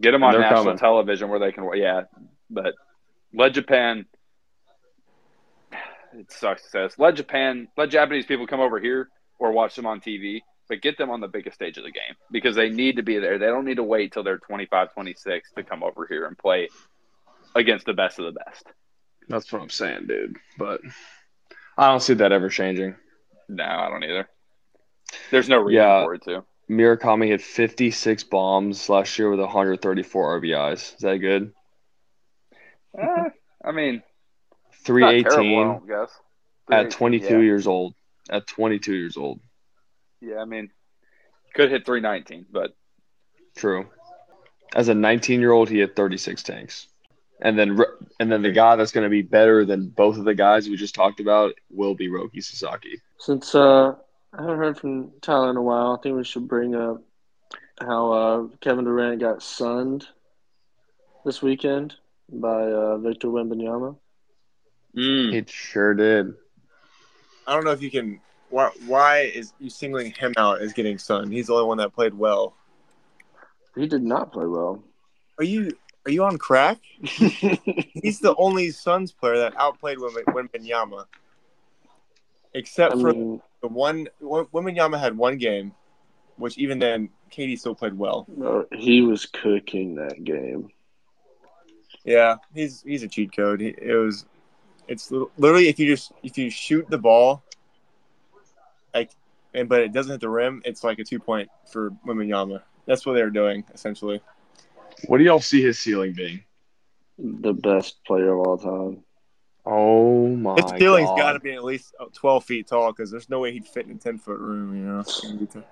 [0.00, 0.78] get them on national coming.
[0.78, 1.68] television where they can.
[1.74, 2.02] Yeah,
[2.50, 2.74] but
[3.32, 4.06] let Japan.
[6.18, 6.98] It sucks to say this.
[6.98, 10.96] Let Japan, let Japanese people come over here or watch them on TV, but get
[10.98, 13.38] them on the biggest stage of the game because they need to be there.
[13.38, 16.68] They don't need to wait till they're 25, 26 to come over here and play
[17.54, 18.66] against the best of the best.
[19.28, 20.36] That's what I'm saying, dude.
[20.58, 20.80] But
[21.76, 22.94] I don't see that ever changing.
[23.48, 24.28] No, I don't either.
[25.30, 26.04] There's no reason Yeah.
[26.04, 26.44] for it to.
[26.70, 30.94] Murakami hit 56 bombs last year with 134 RBIs.
[30.96, 31.52] Is that good?
[32.98, 33.28] Eh,
[33.64, 34.02] I mean,
[34.86, 36.10] 318 terrible,
[36.70, 37.40] I don't at 22 yeah.
[37.40, 37.94] years old.
[38.30, 39.40] At 22 years old.
[40.20, 40.70] Yeah, I mean,
[41.54, 42.74] could hit 319, but
[43.56, 43.86] True.
[44.74, 46.88] As a 19 year old, he had 36 tanks.
[47.40, 47.78] And then,
[48.20, 50.76] and then the guy that's going to be better than both of the guys we
[50.76, 53.00] just talked about will be Roki Sasaki.
[53.18, 53.94] Since uh,
[54.32, 57.02] I haven't heard from Tyler in a while, I think we should bring up
[57.80, 60.06] how uh, Kevin Durant got sunned
[61.24, 61.94] this weekend
[62.30, 63.96] by uh, Victor Wembanyama.
[64.96, 65.32] Mm.
[65.32, 66.34] He sure did.
[67.46, 68.20] I don't know if you can.
[68.50, 71.30] Why, why is you singling him out as getting sun?
[71.30, 72.54] He's the only one that played well.
[73.74, 74.82] He did not play well.
[75.38, 76.78] Are you are you on crack?
[77.00, 81.04] He's the only Suns player that outplayed Wim- Wembanyama.
[82.54, 85.74] Except I for mean, the one, Wembanyama had one game,
[86.36, 88.26] which even then, KD still played well.
[88.72, 90.70] he was cooking that game.
[92.04, 93.60] Yeah, he's he's a cheat code.
[93.60, 94.26] He, it was,
[94.88, 97.42] it's literally if you just if you shoot the ball,
[98.94, 99.10] like,
[99.54, 102.62] and but it doesn't hit the rim, it's like a two point for Wembanyama.
[102.86, 104.20] That's what they were doing essentially.
[105.06, 106.42] What do y'all see his ceiling being?
[107.18, 109.02] The best player of all time.
[109.64, 111.18] Oh my His ceiling's god!
[111.18, 113.86] got to be at least uh, twelve feet tall because there's no way he'd fit
[113.86, 114.76] in a ten foot room.
[114.76, 115.00] You know.
[115.00, 115.64] It's gonna be tough.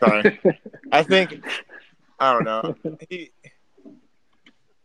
[0.00, 0.40] Sorry.
[0.90, 1.44] I think
[2.18, 2.74] I don't know.
[3.08, 3.30] He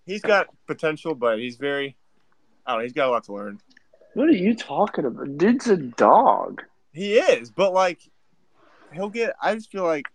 [0.06, 1.96] he's got potential, but he's very.
[2.66, 2.84] I don't know.
[2.84, 3.60] He's got a lot to learn.
[4.14, 5.38] What are you talking about?
[5.38, 6.62] Dude's a dog.
[6.94, 8.00] He is, but like
[8.94, 9.34] he'll get.
[9.42, 10.06] I just feel like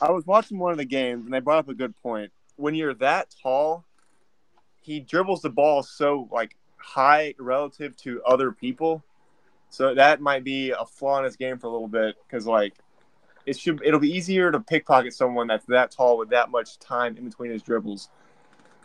[0.00, 2.32] I was watching one of the games and they brought up a good point.
[2.56, 3.84] When you're that tall,
[4.80, 9.02] he dribbles the ball so like high relative to other people.
[9.68, 12.74] So that might be a flaw in his game for a little bit because like
[13.46, 17.16] it should it'll be easier to pickpocket someone that's that tall with that much time
[17.16, 18.10] in between his dribbles.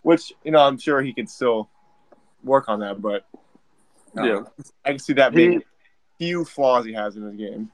[0.02, 1.70] Which you know I'm sure he can still
[2.44, 3.26] work on that, but
[4.18, 4.34] I Yeah.
[4.34, 4.52] know.
[4.84, 5.64] I can see that He, being
[6.18, 7.72] few flaws he has in his game.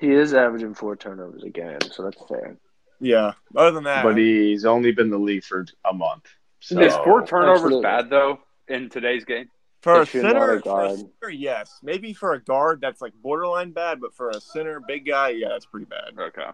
[0.00, 2.56] he is averaging four turnovers a game, so that's fair.
[3.00, 3.32] Yeah.
[3.54, 6.26] Other than that, but he's only been the league for a month.
[6.60, 7.82] So is four turnovers absolutely.
[7.82, 9.48] bad though in today's game?
[9.82, 11.78] for a if you're not center, a for a center, yes.
[11.80, 14.00] Maybe for a guard, that's like borderline bad.
[14.00, 16.18] But for a center, big guy, yeah, that's pretty bad.
[16.18, 16.46] Okay.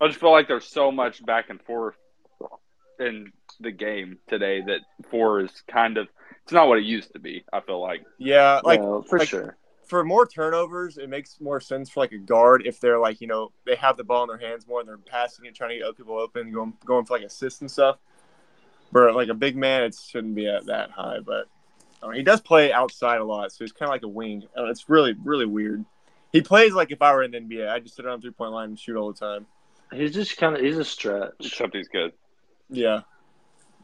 [0.00, 1.96] I just feel like there's so much back and forth
[2.98, 4.80] in the game today that
[5.10, 6.08] four is kind of
[6.42, 7.44] it's not what it used to be.
[7.52, 9.56] I feel like Yeah, like no, for like- sure.
[9.86, 13.26] for more turnovers, it makes more sense for like a guard if they're like you
[13.26, 15.76] know they have the ball in their hands more and they're passing it, trying to
[15.76, 17.98] get other people open, going going for like assists and stuff.
[18.92, 21.46] But like a big man, it shouldn't be at that high, but
[22.02, 24.44] I don't he does play outside a lot, so he's kind of like a wing.
[24.56, 25.84] Uh, It's really really weird.
[26.32, 28.52] He plays like if I were in the NBA, I'd just sit on three point
[28.52, 29.46] line and shoot all the time.
[29.92, 31.32] He's just kind of he's a stretch.
[31.40, 32.12] except he's good.
[32.68, 33.02] Yeah,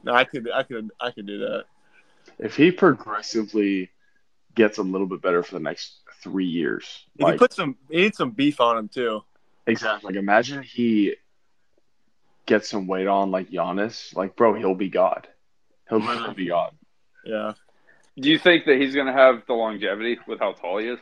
[0.07, 1.65] no, I could I could I could do that.
[2.39, 3.91] if he progressively
[4.55, 7.77] gets a little bit better for the next three years, If you like put some,
[7.91, 9.23] he needs some beef on him too.
[9.67, 10.09] Exactly.
[10.13, 11.17] Like imagine he
[12.47, 14.15] gets some weight on like Giannis.
[14.15, 15.27] Like, bro, he'll be God.
[15.91, 16.73] He'll literally be God.
[17.25, 17.53] Yeah.
[18.19, 20.99] Do you think that he's going to have the longevity with how tall he is?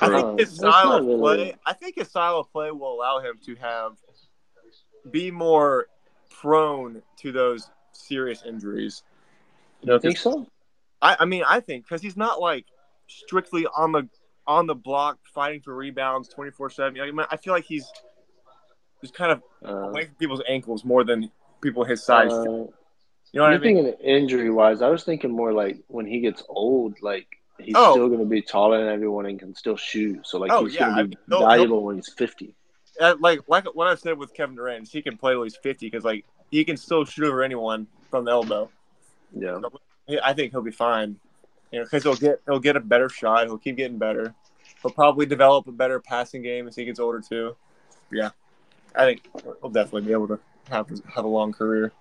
[0.00, 1.54] I think his style not of really- play.
[1.64, 3.92] I think his style of play will allow him to have
[5.10, 5.86] be more
[6.30, 9.02] prone to those serious injuries.
[9.82, 10.46] You know, think so?
[11.00, 12.66] I, I mean, I think because he's not like
[13.06, 14.08] strictly on the
[14.46, 17.00] on the block fighting for rebounds twenty four seven.
[17.00, 17.90] I I feel like he's
[19.00, 22.32] just kind of Uh, away from people's ankles more than people his size.
[22.32, 22.42] uh,
[23.32, 23.76] you know what I mean?
[23.76, 24.82] thinking injury wise.
[24.82, 27.26] I was thinking more like when he gets old, like
[27.58, 27.92] he's Oh.
[27.92, 30.26] still going to be taller than everyone and can still shoot.
[30.26, 32.54] So like Oh, he's yeah, going to be mean, valuable when he's fifty.
[33.00, 35.56] Uh, like like what I've said with Kevin Durant, is he can play till he's
[35.56, 38.70] fifty because like he can still shoot over anyone from the elbow.
[39.36, 39.60] Yeah.
[40.06, 41.16] Yeah, I think he'll be fine.
[41.70, 43.46] You know, because he'll get he'll get a better shot.
[43.46, 44.34] He'll keep getting better.
[44.82, 47.56] He'll probably develop a better passing game as he gets older too.
[48.10, 48.30] Yeah,
[48.94, 49.28] I think
[49.60, 50.40] he'll definitely be able to
[50.70, 51.92] have have a long career.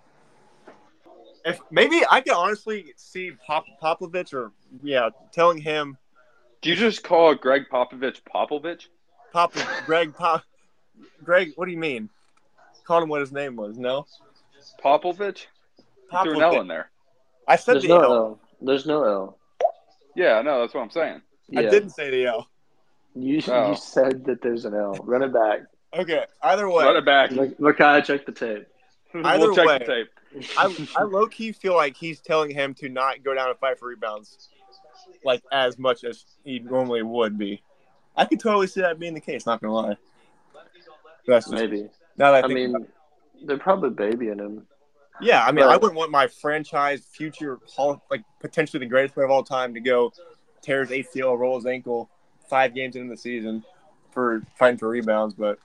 [1.44, 5.98] If maybe I could honestly see Pop, Popovich or yeah, telling him
[6.62, 8.88] Do you just call Gregg Popovich Popovich?
[9.34, 9.54] Pop
[9.86, 10.44] Gregg Pop
[11.24, 11.54] Gregg.
[11.56, 12.10] What do you mean?
[12.86, 13.78] Called him what his name was.
[13.78, 14.06] No,
[14.84, 15.46] Popovich?
[16.12, 16.90] You threw an L in there.
[17.48, 18.14] I said There's the no L.
[18.14, 18.40] L.
[18.62, 19.38] There's no L.
[20.16, 21.22] Yeah, no, that's what I'm saying.
[21.56, 22.48] I didn't say the L.
[23.16, 23.72] You Oh.
[23.72, 24.94] you said that there's an L.
[25.04, 25.62] Run it back.
[25.94, 26.24] Okay.
[26.44, 27.32] Either way, Run it back.
[27.32, 28.68] Mik- Makai, check the tape.
[29.14, 29.78] Either we'll check way.
[29.80, 30.08] the tape.
[30.58, 33.80] I, I low key feel like he's telling him to not go down and fight
[33.80, 34.50] for rebounds,
[35.24, 37.62] like as much as he normally would be.
[38.16, 39.46] I could totally see that being the case.
[39.46, 39.98] Not gonna lie.
[41.28, 41.90] That's just, Maybe.
[42.18, 42.88] now that I, I about mean,
[43.46, 44.66] they're probably babying him.
[45.22, 45.44] yeah.
[45.46, 49.32] I mean, I wouldn't want my franchise future, hall, like potentially the greatest player of
[49.32, 50.12] all time, to go
[50.62, 52.10] tear his ACL, roll his ankle,
[52.50, 53.64] five games into the season
[54.12, 55.36] for fighting for rebounds.
[55.36, 55.60] But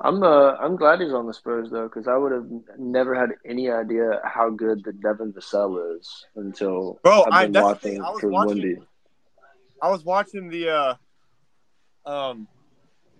[0.00, 2.46] I'm uh I'm glad he's on the Spurs though, because I would have
[2.78, 7.80] never had any idea how good the Devin Vassell is until Bro, I've been that's
[7.82, 8.02] the thing.
[8.02, 8.76] watching I was for watching- Wendy.
[9.82, 10.94] I was watching the uh,
[12.08, 12.48] um,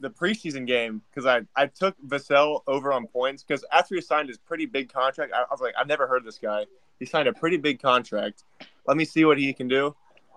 [0.00, 4.28] the preseason game because I, I took Vassell over on points because after he signed
[4.28, 6.66] his pretty big contract, I, I was like, I've never heard of this guy.
[6.98, 8.44] He signed a pretty big contract.
[8.86, 9.94] Let me see what he can do,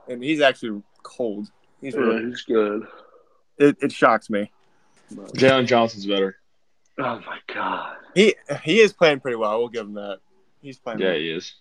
[0.08, 1.52] and he's actually cold.
[1.82, 2.84] He's Yeah, really, he's good.
[3.58, 4.52] it, it shocks me.
[5.12, 6.38] But- Jalen Johnson's better.
[7.00, 7.96] oh my god.
[8.16, 9.60] He he is playing pretty well.
[9.60, 10.20] We'll give him that.
[10.62, 11.00] He's playing.
[11.00, 11.16] Yeah, well.
[11.18, 11.56] he is.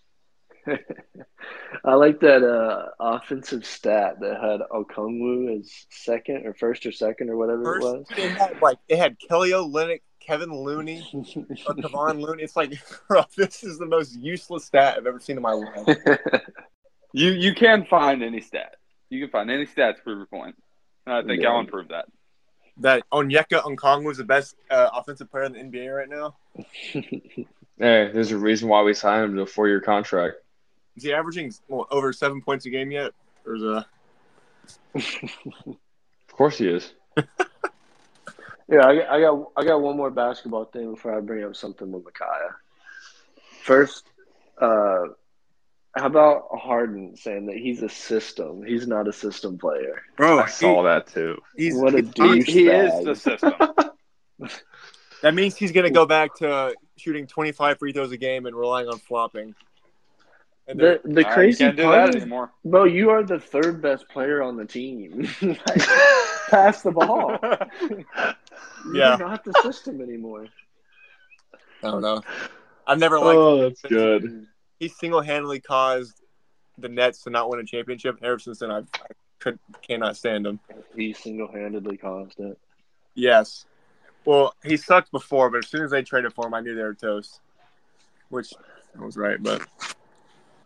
[1.84, 7.30] I like that uh, offensive stat that had Okongwu as second or first or second
[7.30, 8.06] or whatever First, it was.
[8.18, 11.22] it had like it had Kelly Olynyk, Kevin Looney, or
[11.74, 12.42] Kevon Looney.
[12.42, 12.72] It's like,
[13.08, 15.98] bro, this is the most useless stat I've ever seen in my life.
[17.12, 18.76] You you can find any stat.
[19.10, 20.56] You can find any stat to prove your point.
[21.06, 21.50] And I think Yeah.
[21.50, 22.04] Allen proved that.
[22.78, 26.36] that Onyeka Okongwu is the best uh, offensive player in the NBA right now.
[27.80, 30.34] Hey, there's a reason why we signed him to a four year contract.
[30.98, 33.12] Is he averaging well, over seven points a game yet?
[33.46, 33.82] Or is uh
[34.94, 36.92] Of course he is.
[38.70, 41.56] Yeah, I, got- I got I got one more basketball thing before I bring up
[41.56, 42.54] something with Micaiah.
[43.62, 44.04] First,
[44.60, 45.04] uh,
[45.96, 48.62] how about Harden saying that he's a system?
[48.62, 50.02] He's not a system player.
[50.18, 50.38] bro?
[50.40, 51.40] I saw that too.
[51.56, 52.44] he's, What a he's- douche.
[52.46, 53.54] He, he is the system.
[55.22, 58.54] that means he's gonna go back to shooting twenty five free throws a game and
[58.54, 59.54] relying on flopping.
[60.68, 62.52] The the crazy can't do part that anymore.
[62.62, 65.26] bro, you are the third best player on the team.
[65.42, 65.58] like,
[66.50, 67.38] pass the ball.
[68.92, 69.16] Yeah.
[69.16, 70.46] Not the system anymore.
[71.82, 72.22] I don't know.
[72.86, 73.36] I've never oh, liked.
[73.36, 74.46] Oh, that's good.
[74.78, 76.22] He single handedly caused
[76.78, 80.16] the Nets to not win a championship, and ever since then I've, I could cannot
[80.16, 80.60] stand him.
[80.94, 82.56] He single handedly caused it.
[83.14, 83.66] Yes.
[84.24, 86.82] Well, he sucked before, but as soon as they traded for him, I knew they
[86.82, 87.40] were toast.
[88.28, 88.52] Which
[88.98, 89.66] I was right, but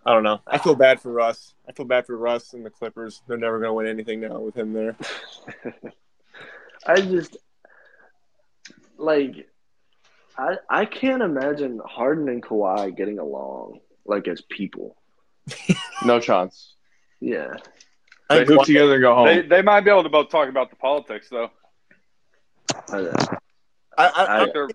[0.04, 0.40] I don't know.
[0.46, 1.54] I feel bad for Russ.
[1.68, 3.22] I feel bad for Russ and the Clippers.
[3.28, 4.96] They're never going to win anything now with him there.
[6.86, 7.36] I just
[8.98, 9.48] like
[10.36, 14.96] I I can't imagine Harden and Kawhi getting along like as people.
[16.04, 16.74] No chance.
[17.20, 17.54] Yeah.
[18.28, 19.26] They think, hoop together and go home.
[19.26, 21.50] They, they might be able to both talk about the politics though.
[22.92, 23.36] I, I,
[23.98, 24.68] I, I, I-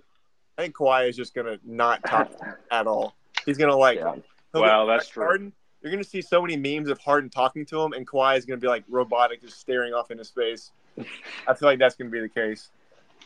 [0.60, 2.32] I think Kawhi is just going to not talk
[2.72, 3.16] at all.
[3.46, 4.00] He's going to like.
[4.00, 4.16] yeah.
[4.54, 5.24] He'll Wow, that's true.
[5.24, 8.38] Harden, you're going to see so many memes of Harden talking to him, and Kawhi
[8.38, 10.72] is going to be like robotic, just staring off into space.
[11.48, 12.70] I feel like that's going to be the case.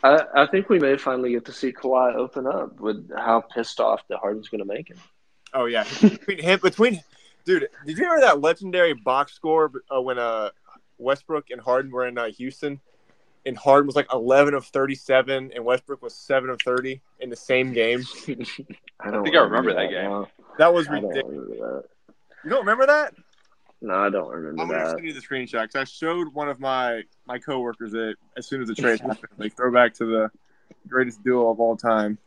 [0.03, 3.79] I, I think we may finally get to see Kawhi open up with how pissed
[3.79, 4.97] off that Harden's going to make him.
[5.53, 7.01] Oh yeah, between him, between
[7.45, 7.67] dude.
[7.85, 10.49] Did you remember that legendary box score uh, when uh
[10.97, 12.79] Westbrook and Harden were in uh, Houston,
[13.45, 17.35] and Harden was like 11 of 37, and Westbrook was 7 of 30 in the
[17.35, 18.03] same game.
[18.99, 20.09] I don't think I remember that game.
[20.09, 20.27] now.
[20.57, 21.47] That was I don't ridiculous.
[21.59, 21.83] that.
[22.43, 23.13] You don't remember that?
[23.81, 24.61] No, I don't remember that.
[24.61, 28.15] I'm gonna send you the screenshot because I showed one of my my coworkers it
[28.37, 29.29] as soon as the trade happened.
[29.39, 30.31] Like throwback to the
[30.87, 32.17] greatest duo of all time.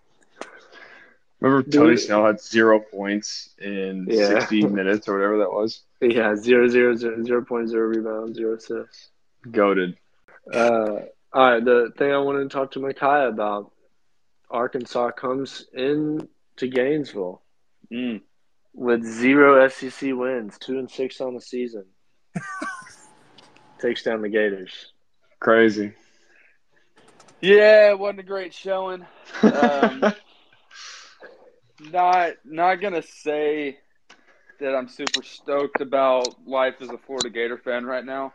[1.41, 1.73] Remember Dude.
[1.75, 4.29] Tony Snell had zero points in Yeah.
[4.41, 5.83] 60 minutes or whatever that was?
[6.01, 9.11] Yeah, zero zero zero zero point zero rebounds, zero assists.
[9.51, 9.97] Goaded.
[10.53, 11.01] Uh,
[11.33, 13.73] all right, the thing I wanted to talk to Micaiah about,
[14.51, 17.43] Arkansas comes in to Gainesville
[17.93, 18.23] Mm.
[18.73, 21.85] with zero SEC wins, two and six on the season.
[23.81, 24.93] Takes down the Gators.
[25.41, 25.93] Crazy.
[27.41, 29.05] Yeah, it wasn't a great showing.
[29.43, 30.05] Um,
[31.93, 33.79] not not gonna say
[34.61, 38.33] that I'm super stoked about life as a Florida Gator fan right now.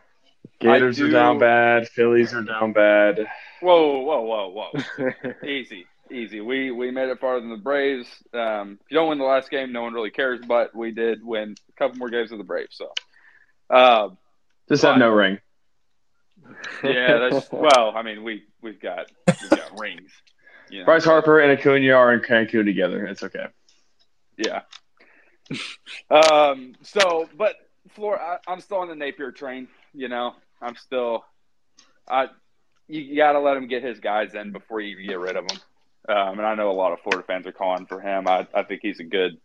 [0.60, 1.88] Gators I are down bad.
[1.88, 3.26] Phillies are down bad.
[3.62, 5.42] Whoa, whoa, whoa, whoa!
[5.46, 6.42] easy, easy.
[6.42, 8.08] We we made it farther than the Braves.
[8.34, 10.40] Um, if you don't win the last game, no one really cares.
[10.46, 12.76] But we did win a couple more games of the Braves.
[12.76, 12.92] So,
[13.70, 14.10] uh,
[14.68, 15.38] Just have no ring.
[16.84, 17.92] yeah, that's well.
[17.96, 20.10] I mean, we we've got we've got rings.
[20.68, 20.84] You know?
[20.84, 23.06] Bryce Harper and Acuna are in Cancun together.
[23.06, 23.46] It's okay.
[24.36, 24.60] Yeah.
[26.10, 26.74] um.
[26.82, 27.56] So, but
[27.88, 29.68] Florida, I, I'm still on the Napier train.
[29.92, 31.24] You know, I'm still.
[32.08, 32.28] I.
[32.88, 35.58] You, got to let him get his guys in before you get rid of them.
[36.08, 38.26] Um, and I know a lot of Florida fans are calling for him.
[38.26, 39.38] I, I think he's a good.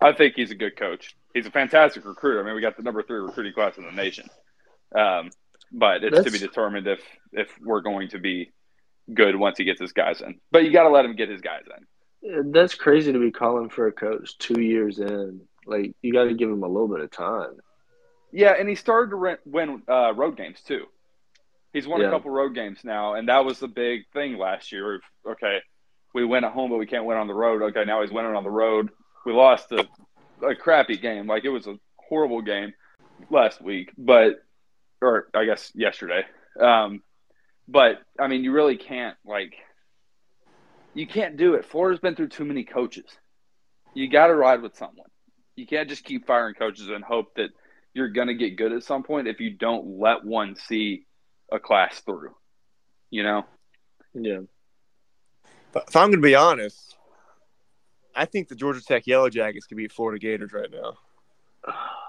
[0.00, 1.14] I think he's a good coach.
[1.34, 2.40] He's a fantastic recruiter.
[2.40, 4.30] I mean, we got the number three recruiting class in the nation.
[4.94, 5.30] Um,
[5.72, 8.52] but it's to be determined if if we're going to be
[9.12, 10.40] good once he gets his guys in.
[10.50, 11.64] But you got to let him get his guys
[12.22, 12.52] in.
[12.52, 15.42] That's crazy to be calling for a coach two years in.
[15.66, 17.56] Like you got to give him a little bit of time.
[18.36, 20.86] Yeah, and he started to rent, win uh, road games too.
[21.72, 22.08] He's won Yeah.
[22.08, 25.00] a couple road games now, and that was the big thing last year.
[25.24, 25.60] Okay,
[26.14, 27.62] we win at home, but we can't win on the road.
[27.62, 28.90] Okay, now he's winning on the road.
[29.24, 29.86] We lost a,
[30.44, 32.74] a crappy game, like it was a horrible game
[33.30, 34.42] last week, but
[35.00, 36.24] or I guess yesterday.
[36.58, 37.02] Um,
[37.68, 39.54] but I mean, you really can't like
[40.92, 41.64] you can't do it.
[41.66, 43.06] Florida's been through too many coaches.
[43.94, 45.06] You got to ride with someone.
[45.54, 47.50] You can't just keep firing coaches and hope that
[47.94, 51.06] you're going to get good at some point if you don't let one see
[51.50, 52.34] a class through.
[53.10, 53.44] You know?
[54.12, 54.40] Yeah.
[55.72, 56.96] But if I'm going to be honest,
[58.14, 60.94] I think the Georgia Tech Yellow Jackets could beat Florida Gators right now.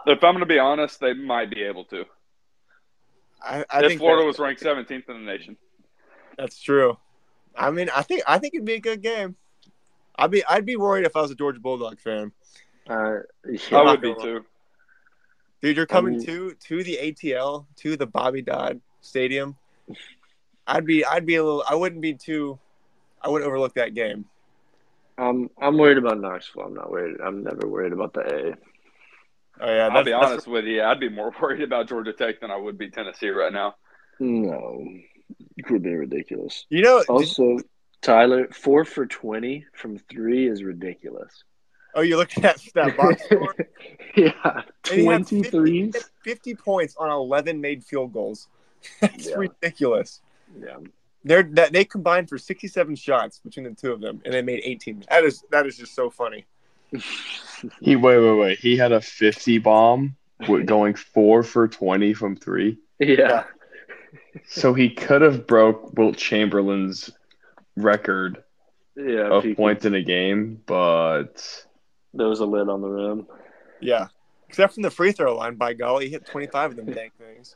[0.08, 2.06] If I'm going to be honest, they might be able to.
[3.42, 5.58] I, I if think Florida was ranked 17th in the nation.
[6.38, 6.98] That's true.
[7.56, 9.36] I mean, I think I think it'd be a good game.
[10.18, 12.34] I'd be I'd be worried if I was a Georgia Bulldog fan.
[12.90, 13.20] Uh,
[13.50, 13.78] yeah.
[13.78, 14.46] I would be too.
[15.66, 19.56] Dude, you're coming Um, to to the ATL to the Bobby Dodd Stadium.
[20.68, 21.64] I'd be I'd be a little.
[21.68, 22.60] I wouldn't be too.
[23.20, 24.26] I wouldn't overlook that game.
[25.18, 26.66] I'm I'm worried about Knoxville.
[26.66, 27.20] I'm not worried.
[27.20, 28.56] I'm never worried about the A.
[29.60, 30.84] Oh yeah, I'll be that's- honest with you.
[30.84, 33.74] I'd be more worried about Georgia Tech than I would be Tennessee right now.
[34.20, 34.86] No,
[35.58, 36.68] it would be ridiculous.
[36.70, 37.58] You know, did- Also,
[38.04, 41.44] Tyler, four for twenty from three is ridiculous.
[41.96, 43.56] Oh, you're looking at that box score.
[44.16, 45.92] yeah, And he had 20 50
[46.24, 48.48] 50 points on 11 made field goals.
[49.02, 49.36] That's Yeah.
[49.38, 50.22] ridiculous.
[50.60, 50.78] Yeah,
[51.24, 54.62] They're that they combined for 67 shots between the two of them, and they made
[54.64, 55.06] 18.
[55.10, 56.46] That is that is just so funny.
[57.82, 58.60] He wait, wait, wait.
[58.60, 60.16] He had a 50 bomb
[60.48, 62.78] with going four for 20 from three.
[63.00, 63.46] yeah.
[64.48, 67.10] So he could have broke Wilt Chamberlain's
[67.76, 68.44] record
[68.96, 69.56] Yeah, of Peaky.
[69.56, 71.65] points in a game, but
[72.16, 73.28] There was a lid on the rim.
[73.82, 74.08] Yeah,
[74.48, 75.56] except from the free throw line.
[75.56, 77.56] By golly, he hit 25 of them dang things.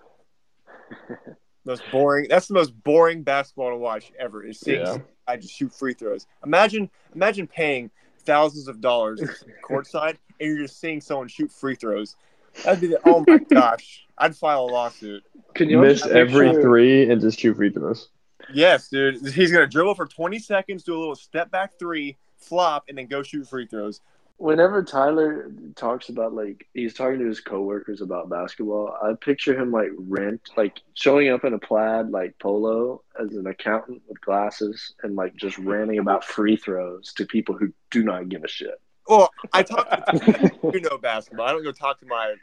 [1.66, 2.28] Most boring.
[2.30, 4.44] That's the most boring basketball to watch ever.
[4.44, 4.98] Is seeing Yeah.
[5.28, 6.26] I just shoot free throws.
[6.46, 7.92] Imagine, imagine paying
[8.24, 9.22] thousands of dollars
[9.68, 12.16] courtside, and you're just seeing someone shoot free throws.
[12.64, 13.00] That'd be the.
[13.06, 15.24] Oh my gosh, I'd file a lawsuit.
[15.54, 18.10] Can you miss every picture- three and just shoot free throws.
[18.54, 19.28] Yes, dude.
[19.28, 23.06] He's gonna dribble for 20 seconds, do a little step back three, flop, and then
[23.06, 24.02] go shoot free throws.
[24.40, 29.70] Whenever Tyler talks about like he's talking to his coworkers about basketball, I picture him
[29.70, 34.96] like rent, like showing up in a plaid like polo as an accountant with glasses
[35.04, 38.80] and like just ranting about free throws to people who do not give a shit.
[39.10, 41.46] Well, I talk to you know basketball.
[41.46, 42.36] I don't go talk to my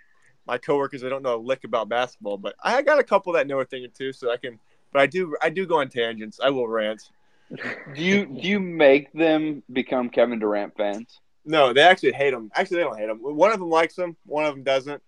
[0.47, 1.03] my coworkers.
[1.03, 3.65] I don't know a lick about basketball, but I got a couple that know a
[3.65, 4.59] thing or two, so I can.
[4.93, 6.41] But I do I do go on tangents.
[6.43, 7.11] I will rant.
[7.51, 11.21] Do you do you make them become Kevin Durant fans?
[11.47, 12.51] No, they actually hate him.
[12.55, 13.19] Actually, they don't hate him.
[13.21, 14.17] One of them likes him.
[14.27, 15.03] One of them doesn't.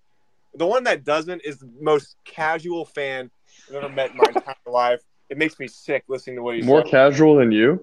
[0.55, 3.31] The one that doesn't is the most casual fan
[3.69, 5.01] I've ever met in my entire life.
[5.29, 6.91] it makes me sick listening to what he More said.
[6.91, 7.83] casual than you?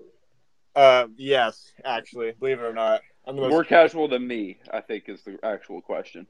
[0.76, 4.82] uh, yes, actually, believe it or not, I'm the most More casual than me, I
[4.82, 6.28] think, is the actual question.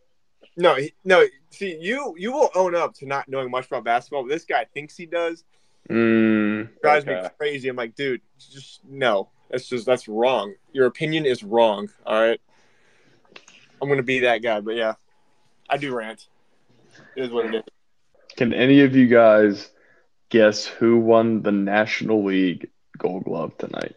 [0.57, 1.25] No, he, no.
[1.49, 4.65] See, you you will own up to not knowing much about basketball, but this guy
[4.73, 5.43] thinks he does.
[5.89, 7.67] Mm, Drives me crazy.
[7.69, 9.29] I'm like, dude, just no.
[9.49, 10.53] That's just that's wrong.
[10.73, 11.89] Your opinion is wrong.
[12.05, 12.39] All right.
[13.81, 14.93] I'm gonna be that guy, but yeah,
[15.69, 16.27] I do rant.
[17.15, 17.63] It is what it is.
[18.37, 19.69] can any of you guys
[20.29, 23.95] guess who won the National League Gold Glove tonight?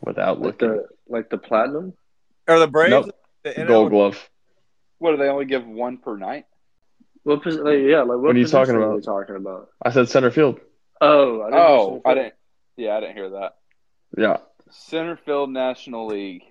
[0.00, 0.68] Without Like looking.
[0.68, 1.94] the like the platinum.
[2.48, 2.90] or the Braves?
[2.90, 3.10] Nope.
[3.44, 4.30] The NL Gold Glove.
[4.98, 6.46] What do they only give one per night?
[7.24, 8.96] What pos- like, yeah, like what, What are you talking about?
[8.96, 9.68] we talking about?
[9.82, 10.60] I said center field.
[11.00, 12.34] Oh, I didn't Oh, I didn't.
[12.76, 13.56] Yeah, I didn't hear that.
[14.16, 14.38] Yeah.
[14.70, 16.42] Center field National League.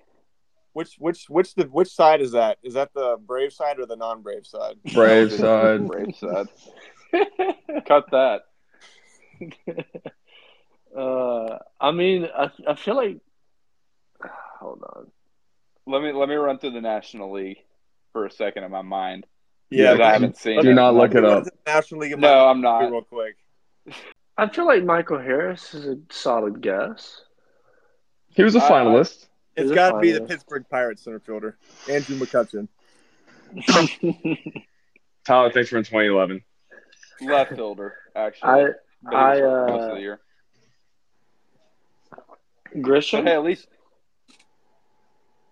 [0.72, 2.58] Which which which the which side is that?
[2.62, 4.76] Is that the Brave side or the non-Brave side?
[4.94, 5.86] Brave side.
[5.86, 6.48] Brave side.
[7.86, 8.42] Cut that.
[10.96, 13.18] Uh, I mean, I I feel like.
[14.60, 15.06] Hold on.
[15.86, 17.58] Let me let me run through the National League
[18.12, 19.26] for a second in my mind.
[19.70, 20.60] Yeah, I haven't seen.
[20.62, 20.74] do it.
[20.74, 21.44] not look it up.
[21.66, 22.18] National League.
[22.18, 22.90] No, I'm not.
[22.90, 23.36] Real quick.
[24.36, 27.22] I feel like Michael Harris is a solid guess.
[28.34, 29.26] He was a I- finalist.
[29.56, 30.20] It's got to be the?
[30.22, 31.56] Pittsburgh Pirates center fielder,
[31.88, 32.66] Andrew McCutchen.
[35.24, 36.42] Tyler, thanks for in 2011.
[37.20, 38.48] Left fielder, actually.
[38.50, 38.66] I
[39.04, 40.20] But I, hurt most uh, of the year.
[42.74, 43.22] Grisham.
[43.24, 43.68] hey, at least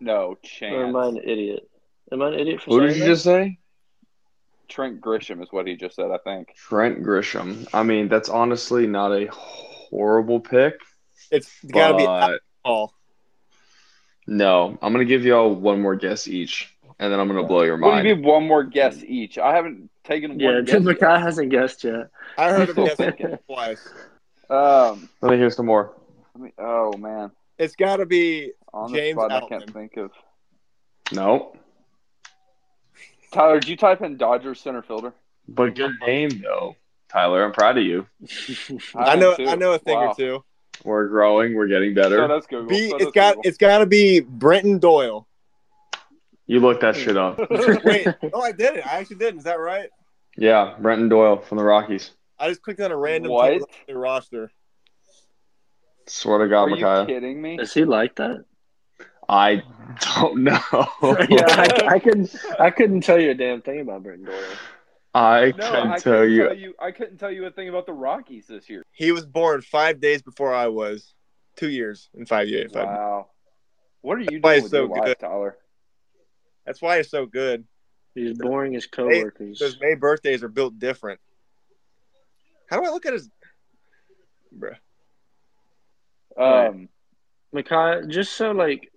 [0.00, 1.70] no Or am I an idiot?
[2.10, 3.08] Am I an idiot for Who saying did you that?
[3.10, 3.58] just say?
[4.68, 6.10] Trent Grisham is what he just said.
[6.10, 6.48] I think.
[6.56, 7.68] Trent Grisham.
[7.72, 10.74] I mean, that's honestly not a horrible pick,
[11.30, 12.94] It's got to be but all.
[14.26, 14.78] no.
[14.82, 17.88] I'm gonna give y'all one more guess each, and then I'm gonna blow your What
[17.88, 18.08] do mind.
[18.08, 18.24] you mean?
[18.24, 19.38] One more guess each.
[19.38, 20.94] I haven't taken Yeah, one Tim guess.
[20.98, 22.08] McKay hasn't guessed yet.
[22.38, 23.38] I heard him Still guess thinking.
[23.46, 23.92] twice.
[24.50, 25.08] Um.
[25.20, 25.94] Let me hear some more.
[26.34, 27.30] Let me, oh man.
[27.58, 30.10] It's got to be On the James spot, I can't think of.
[31.12, 31.54] No,
[33.32, 35.12] Tyler, did you type in Dodgers center fielder?
[35.48, 36.76] but good name though,
[37.10, 37.44] Tyler.
[37.44, 38.06] I'm proud of you.
[38.96, 39.34] I am know.
[39.36, 39.46] too.
[39.46, 40.12] I know a thing Wow.
[40.12, 40.44] or two.
[40.84, 41.54] We're growing.
[41.54, 42.16] We're getting better.
[42.16, 42.68] So that's Google.
[42.68, 42.88] B.
[42.90, 43.34] So It's that's got.
[43.36, 43.48] Google.
[43.48, 45.26] It's got to be Brenton Doyle.
[46.46, 47.38] you looked that shit up.
[47.84, 48.08] Wait.
[48.32, 48.86] oh, I did it.
[48.86, 49.36] I actually did.
[49.36, 49.88] Is that right?
[50.36, 52.10] Yeah, Brenton Doyle from the Rockies.
[52.38, 53.50] I just clicked on a random What?
[53.50, 54.50] team on their roster.
[56.06, 57.58] Swear to God, Are you kidding me?
[57.60, 58.44] Is he like that?
[59.28, 59.62] I
[60.16, 60.58] don't know.
[61.28, 62.34] yeah, I, I couldn't.
[62.58, 64.34] I couldn't tell you a damn thing about Brenton Doyle.
[65.14, 66.42] I No, can I tell couldn't you.
[66.44, 66.74] tell you.
[66.80, 68.82] I couldn't tell you a thing about the Rockies this year.
[68.92, 71.14] He was born five days before I was.
[71.54, 72.72] Two years and five years.
[72.72, 72.86] Five.
[72.86, 73.26] Wow.
[74.00, 75.18] What are you why doing it's with your so life, good.
[75.18, 75.58] Tyler?
[76.64, 77.64] That's why it's so good.
[78.14, 79.58] He's boring his coworkers.
[79.58, 81.20] Because May birthdays are built different.
[82.70, 83.28] How do I look at his?
[84.58, 84.76] Bruh.
[86.36, 86.68] Right.
[86.68, 86.88] Um,
[87.52, 88.90] Micaiah, just so like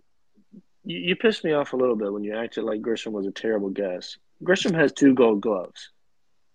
[0.86, 3.32] you, you pissed me off a little bit when you acted like Grisham was a
[3.32, 4.18] terrible guess.
[4.44, 5.92] Grisham has two gold gloves.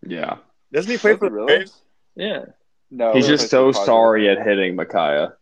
[0.07, 0.37] Yeah.
[0.73, 1.47] Doesn't he play for he the really?
[1.57, 1.81] Braves?
[2.17, 2.45] Yeah.
[2.91, 3.87] no, He's just so for the Padres.
[3.87, 5.35] sorry at hitting Micaiah.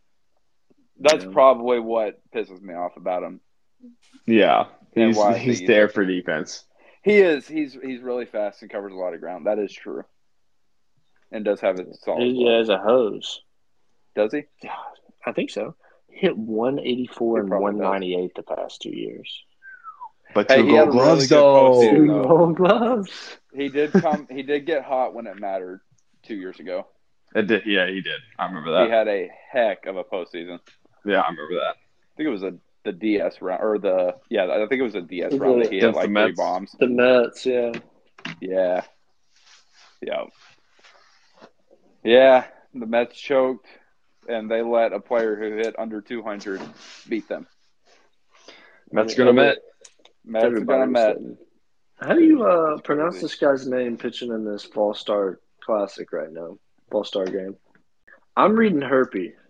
[0.99, 1.31] That's Yeah.
[1.31, 3.39] probably what pisses me off about him.
[4.25, 4.65] Yeah.
[4.95, 6.65] And He's, why he's there for defense.
[7.03, 7.47] He is.
[7.47, 9.45] He's he's really fast and covers a lot of ground.
[9.45, 10.03] That is true.
[11.31, 12.23] And does have a solid.
[12.23, 12.57] He glove.
[12.59, 13.41] has a hose.
[14.15, 14.43] Does he?
[14.63, 14.75] Yeah,
[15.25, 15.75] I think so.
[16.09, 17.79] Hit 184 He and probably does.
[17.79, 19.43] 198 the past two years.
[20.33, 21.71] But Hey, two he had gold a really gloves, though.
[21.71, 21.91] postseason.
[21.91, 23.37] Two gold gloves.
[23.53, 24.27] He did come.
[24.29, 25.81] he did get hot when it mattered
[26.23, 26.87] two years ago.
[27.35, 28.19] It did, yeah, he did.
[28.37, 28.85] I remember that.
[28.85, 30.59] He had a heck of a postseason.
[31.05, 31.75] yeah, I remember that.
[31.75, 34.45] I think it was a the DS round or the yeah.
[34.45, 36.75] I think it was a DS Was round that he had like the three bombs.
[36.79, 37.71] The Mets, yeah.
[38.39, 38.83] Yeah.
[40.01, 40.23] Yeah.
[42.03, 42.45] Yeah.
[42.73, 43.67] The Mets choked
[44.27, 46.61] and they let a player who hit under 200
[47.07, 47.47] beat them.
[48.91, 49.57] Mets gonna met.
[50.25, 51.17] Mets gonna was Met.
[51.99, 52.07] Sitting.
[52.07, 56.31] How do you uh, pronounce this guy's name pitching in this Fall Star Classic right
[56.31, 56.57] now?
[56.91, 57.55] Fall Star game.
[58.35, 59.33] I'm reading Herpy.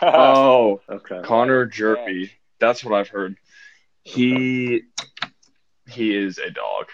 [0.00, 1.20] Oh, Okay.
[1.24, 2.30] Connor Hjerpe.
[2.60, 3.36] That's what I've heard.
[4.04, 4.82] He
[5.88, 6.86] he is a dog.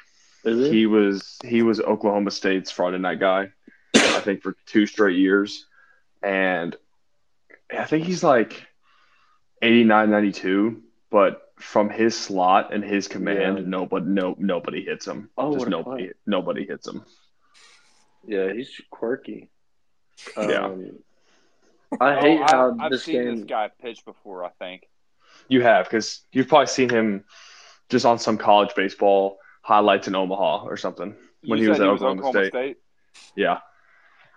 [0.44, 0.72] Is it?
[0.72, 3.50] He was he was Oklahoma State's Friday night guy,
[3.94, 5.66] I think for two straight years,
[6.22, 6.74] and
[7.70, 8.66] I think he's like
[9.60, 13.64] 89, 92, but from his slot and his command, Yeah.
[13.66, 15.30] nobody no nobody hits him.
[15.36, 16.12] Oh, Just nobody play.
[16.26, 17.04] nobody hits him.
[18.26, 19.50] yeah, he's quirky.
[20.36, 20.66] Yeah.
[20.66, 20.98] Um,
[22.00, 23.36] I hate Oh, how I've, I've this seen game.
[23.36, 24.44] this guy pitch before.
[24.44, 24.82] I think.
[25.48, 27.24] You have because you've probably seen him
[27.88, 31.86] just on some college baseball highlights in Omaha or something when You he was said
[31.86, 32.48] at Oklahoma, State.
[32.52, 32.76] State.
[33.36, 33.58] Yeah,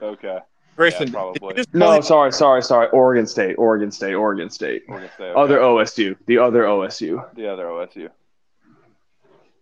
[0.02, 0.40] Okay.
[0.80, 1.54] Grayson, Yeah, probably.
[1.56, 2.88] just No, play- sorry, sorry, sorry.
[2.92, 4.84] Oregon State, Oregon State, Oregon State.
[4.88, 7.22] We're gonna Other OSU, the other OSU.
[7.36, 8.10] the other OSU.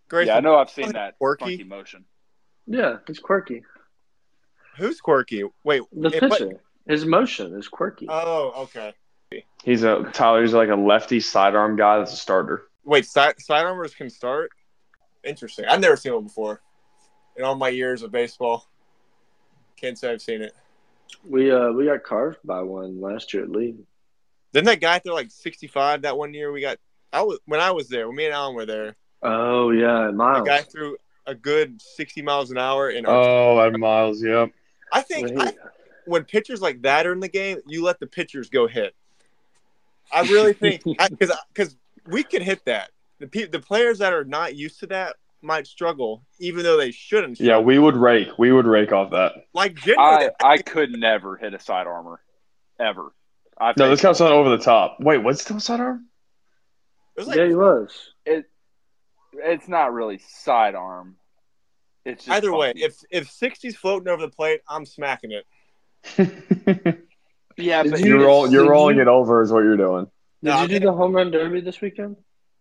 [0.10, 0.58] Grayson, Yeah, I know.
[0.58, 1.64] I've seen that Quirky?
[1.64, 2.06] motion.
[2.68, 3.64] Yeah, it's quirky.
[4.78, 5.44] who's quirky?
[5.64, 8.06] Wait, The it- what- pitcher, his motion is quirky.
[8.08, 8.94] Oh, okay.
[9.64, 10.44] He's a Tyler.
[10.44, 11.98] He's like a lefty sidearm guy.
[11.98, 12.68] That's a starter.
[12.86, 14.52] Wait, side sidearmers can start.
[15.24, 15.66] Interesting.
[15.66, 16.62] I've never seen one before.
[17.38, 18.68] In all my years of baseball,
[19.78, 20.54] can't say I've seen it.
[21.24, 23.76] We uh we got carved by one last year at Lee.
[24.54, 26.52] Didn't that guy throw like 65 that one year?
[26.52, 26.78] We got.
[27.14, 28.08] I was when I was there.
[28.08, 28.96] When me and Alan were there.
[29.24, 30.12] Oh yeah, Miles.
[30.12, 30.48] The Miles.
[30.48, 33.06] guy threw a good 60 miles an hour in.
[33.06, 34.24] Our, Oh, at Miles.
[34.24, 34.52] Yep.
[34.94, 35.54] I think When I,
[36.06, 38.96] when pitchers like that are in the game, you let the pitchers go hit.
[40.14, 41.76] I really think because because
[42.08, 42.92] we can hit that.
[43.20, 45.16] The pe- the players that are not used to that
[45.48, 47.40] might struggle, even though they shouldn't.
[47.40, 48.30] Yeah, we would rake.
[48.38, 49.32] We would rake off that.
[49.54, 50.30] like generally.
[50.40, 52.20] I I could never hit a side armor,
[52.80, 53.12] ever.
[53.60, 54.98] I No, this guy's not over the top.
[55.00, 56.06] Wait, what's still sidearm?
[57.16, 58.12] it was like yeah, he was.
[58.26, 58.46] it.
[59.34, 61.16] It's not really sidearm.
[62.06, 62.74] It's just either way.
[62.76, 65.46] If if 60's floating over the plate, I'm smacking it.
[67.58, 70.06] yeah, but you- you're roll, you're rolling you- it over is what you're doing.
[70.44, 72.16] Did No, you do the home run derby this weekend?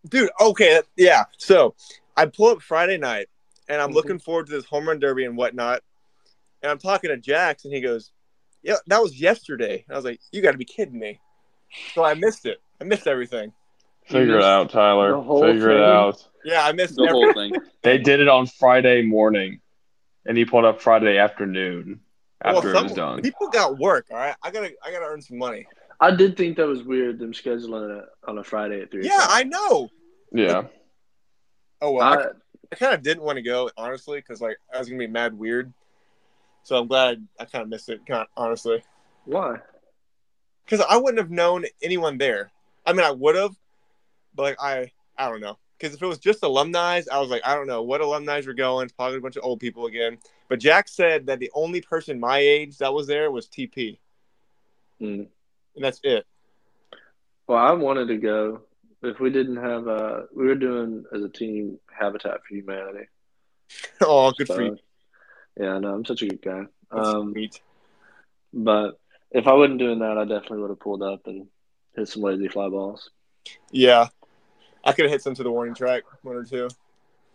[0.09, 1.75] dude okay yeah so
[2.17, 3.27] i pull up friday night
[3.69, 3.95] and i'm Mhm.
[3.95, 5.81] looking forward to this home run derby and whatnot
[6.61, 8.11] and i'm talking to jax and he goes
[8.63, 11.19] yeah that was yesterday and i was like you got to be kidding me
[11.93, 13.53] so i missed it i missed everything
[14.05, 15.11] Figure it out, Tyler.
[15.11, 16.25] the whole Figure it out.
[16.45, 17.51] yeah i missed the every- whole thing.
[17.83, 19.61] They did it on Friday morning,
[20.25, 21.99] and he pulled up Friday afternoon
[22.43, 23.21] Well, after it was done.
[23.21, 25.67] people got work all right i gotta i gotta earn some money
[25.99, 29.05] I did think that was weird them scheduling it on a Friday at three.
[29.05, 29.89] yeah i know
[30.31, 30.63] Yeah.
[31.81, 32.27] Oh well i, I,
[32.71, 35.37] I kind of didn't want to go honestly because like i was gonna be mad
[35.37, 35.71] weird
[36.63, 38.83] so i'm glad i kind of missed it kind of, honestly
[39.25, 39.57] why?
[40.67, 42.51] because I wouldn't have known anyone there.
[42.85, 43.55] I mean, I would have,
[44.35, 45.57] but like I, I don't know.
[45.77, 48.53] Because if it was just alumni, I was like, I don't know what alumni were
[48.53, 48.85] going.
[48.85, 50.17] It's probably a bunch of old people again.
[50.49, 53.99] But Jack said that the only person my age that was there was TP,
[55.01, 55.27] Mm.
[55.75, 56.25] and that's it.
[57.45, 58.61] Well, I wanted to go.
[59.03, 63.05] If we didn't have, uh, we were doing as a team Habitat for Humanity.
[64.01, 64.77] oh, good for you.
[65.59, 65.93] Yeah, I know.
[65.93, 66.63] I'm such a good guy.
[66.91, 67.61] That's Um, sweet.
[68.53, 68.99] but
[69.31, 71.47] if I wasn't doing that, I definitely would have pulled up and
[71.95, 73.09] hit some lazy fly balls.
[73.71, 74.07] Yeah,
[74.83, 76.67] I could have hit some to the warning track, one or two.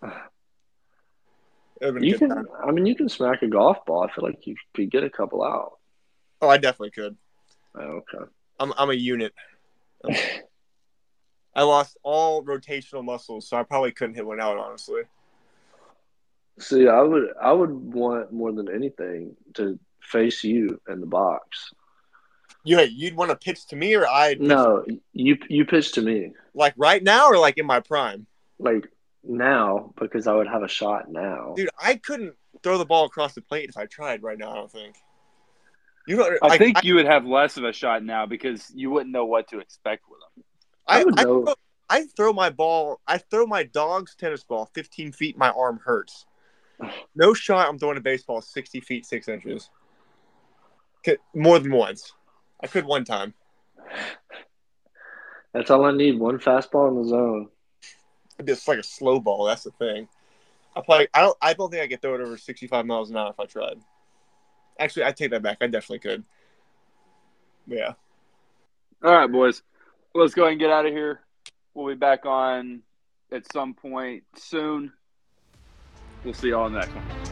[0.02, 2.46] It would have been a You can, time.
[2.64, 4.02] I mean, you can smack a golf ball.
[4.04, 5.78] I feel like you could get a couple out.
[6.40, 7.16] Oh, I definitely could.
[7.76, 7.80] Oh,
[8.14, 8.24] okay.
[8.60, 9.32] I'm, I'm a unit.
[11.54, 14.58] I lost all rotational muscles, so I probably couldn't hit one out.
[14.58, 15.02] Honestly.
[16.58, 21.72] See, I would, I would want more than anything to face you in the box.
[22.64, 26.32] You you'd want to pitch to me or I No, you, you pitch to me
[26.54, 28.26] like right now or like in my prime?
[28.58, 28.88] like
[29.24, 31.54] now because I would have a shot now.
[31.56, 34.54] Dude, I couldn't throw the ball across the plate if I tried right now, I
[34.54, 34.96] don't think.
[36.06, 38.90] You know I like, think you would have less of a shot now because you
[38.90, 40.21] wouldn't know what to expect with them.
[40.86, 41.54] I, I would I, know- throw,
[41.88, 46.26] I throw my ball I throw my dog's tennis ball 15 feet, my arm hurts.
[47.14, 49.70] No shot I'm throwing a baseball 60 feet, six inches.
[51.34, 52.12] More than once.
[52.62, 53.34] I could one time.
[55.52, 56.18] That's all I need.
[56.18, 57.48] One fastball in the zone.
[58.38, 60.08] It's like a slow ball, that's the thing.
[60.74, 63.16] I probably I don't I don't think I could throw it over 65 miles an
[63.16, 63.78] hour if I tried.
[64.78, 65.58] Actually, I take that back.
[65.60, 66.24] I definitely could.
[67.66, 67.92] Yeah.
[69.04, 69.62] All right, boys.
[70.14, 71.20] Let's go ahead and get out of here.
[71.72, 72.82] We'll be back on
[73.30, 74.92] at some point soon.
[76.22, 77.31] We'll see y'all in the next one.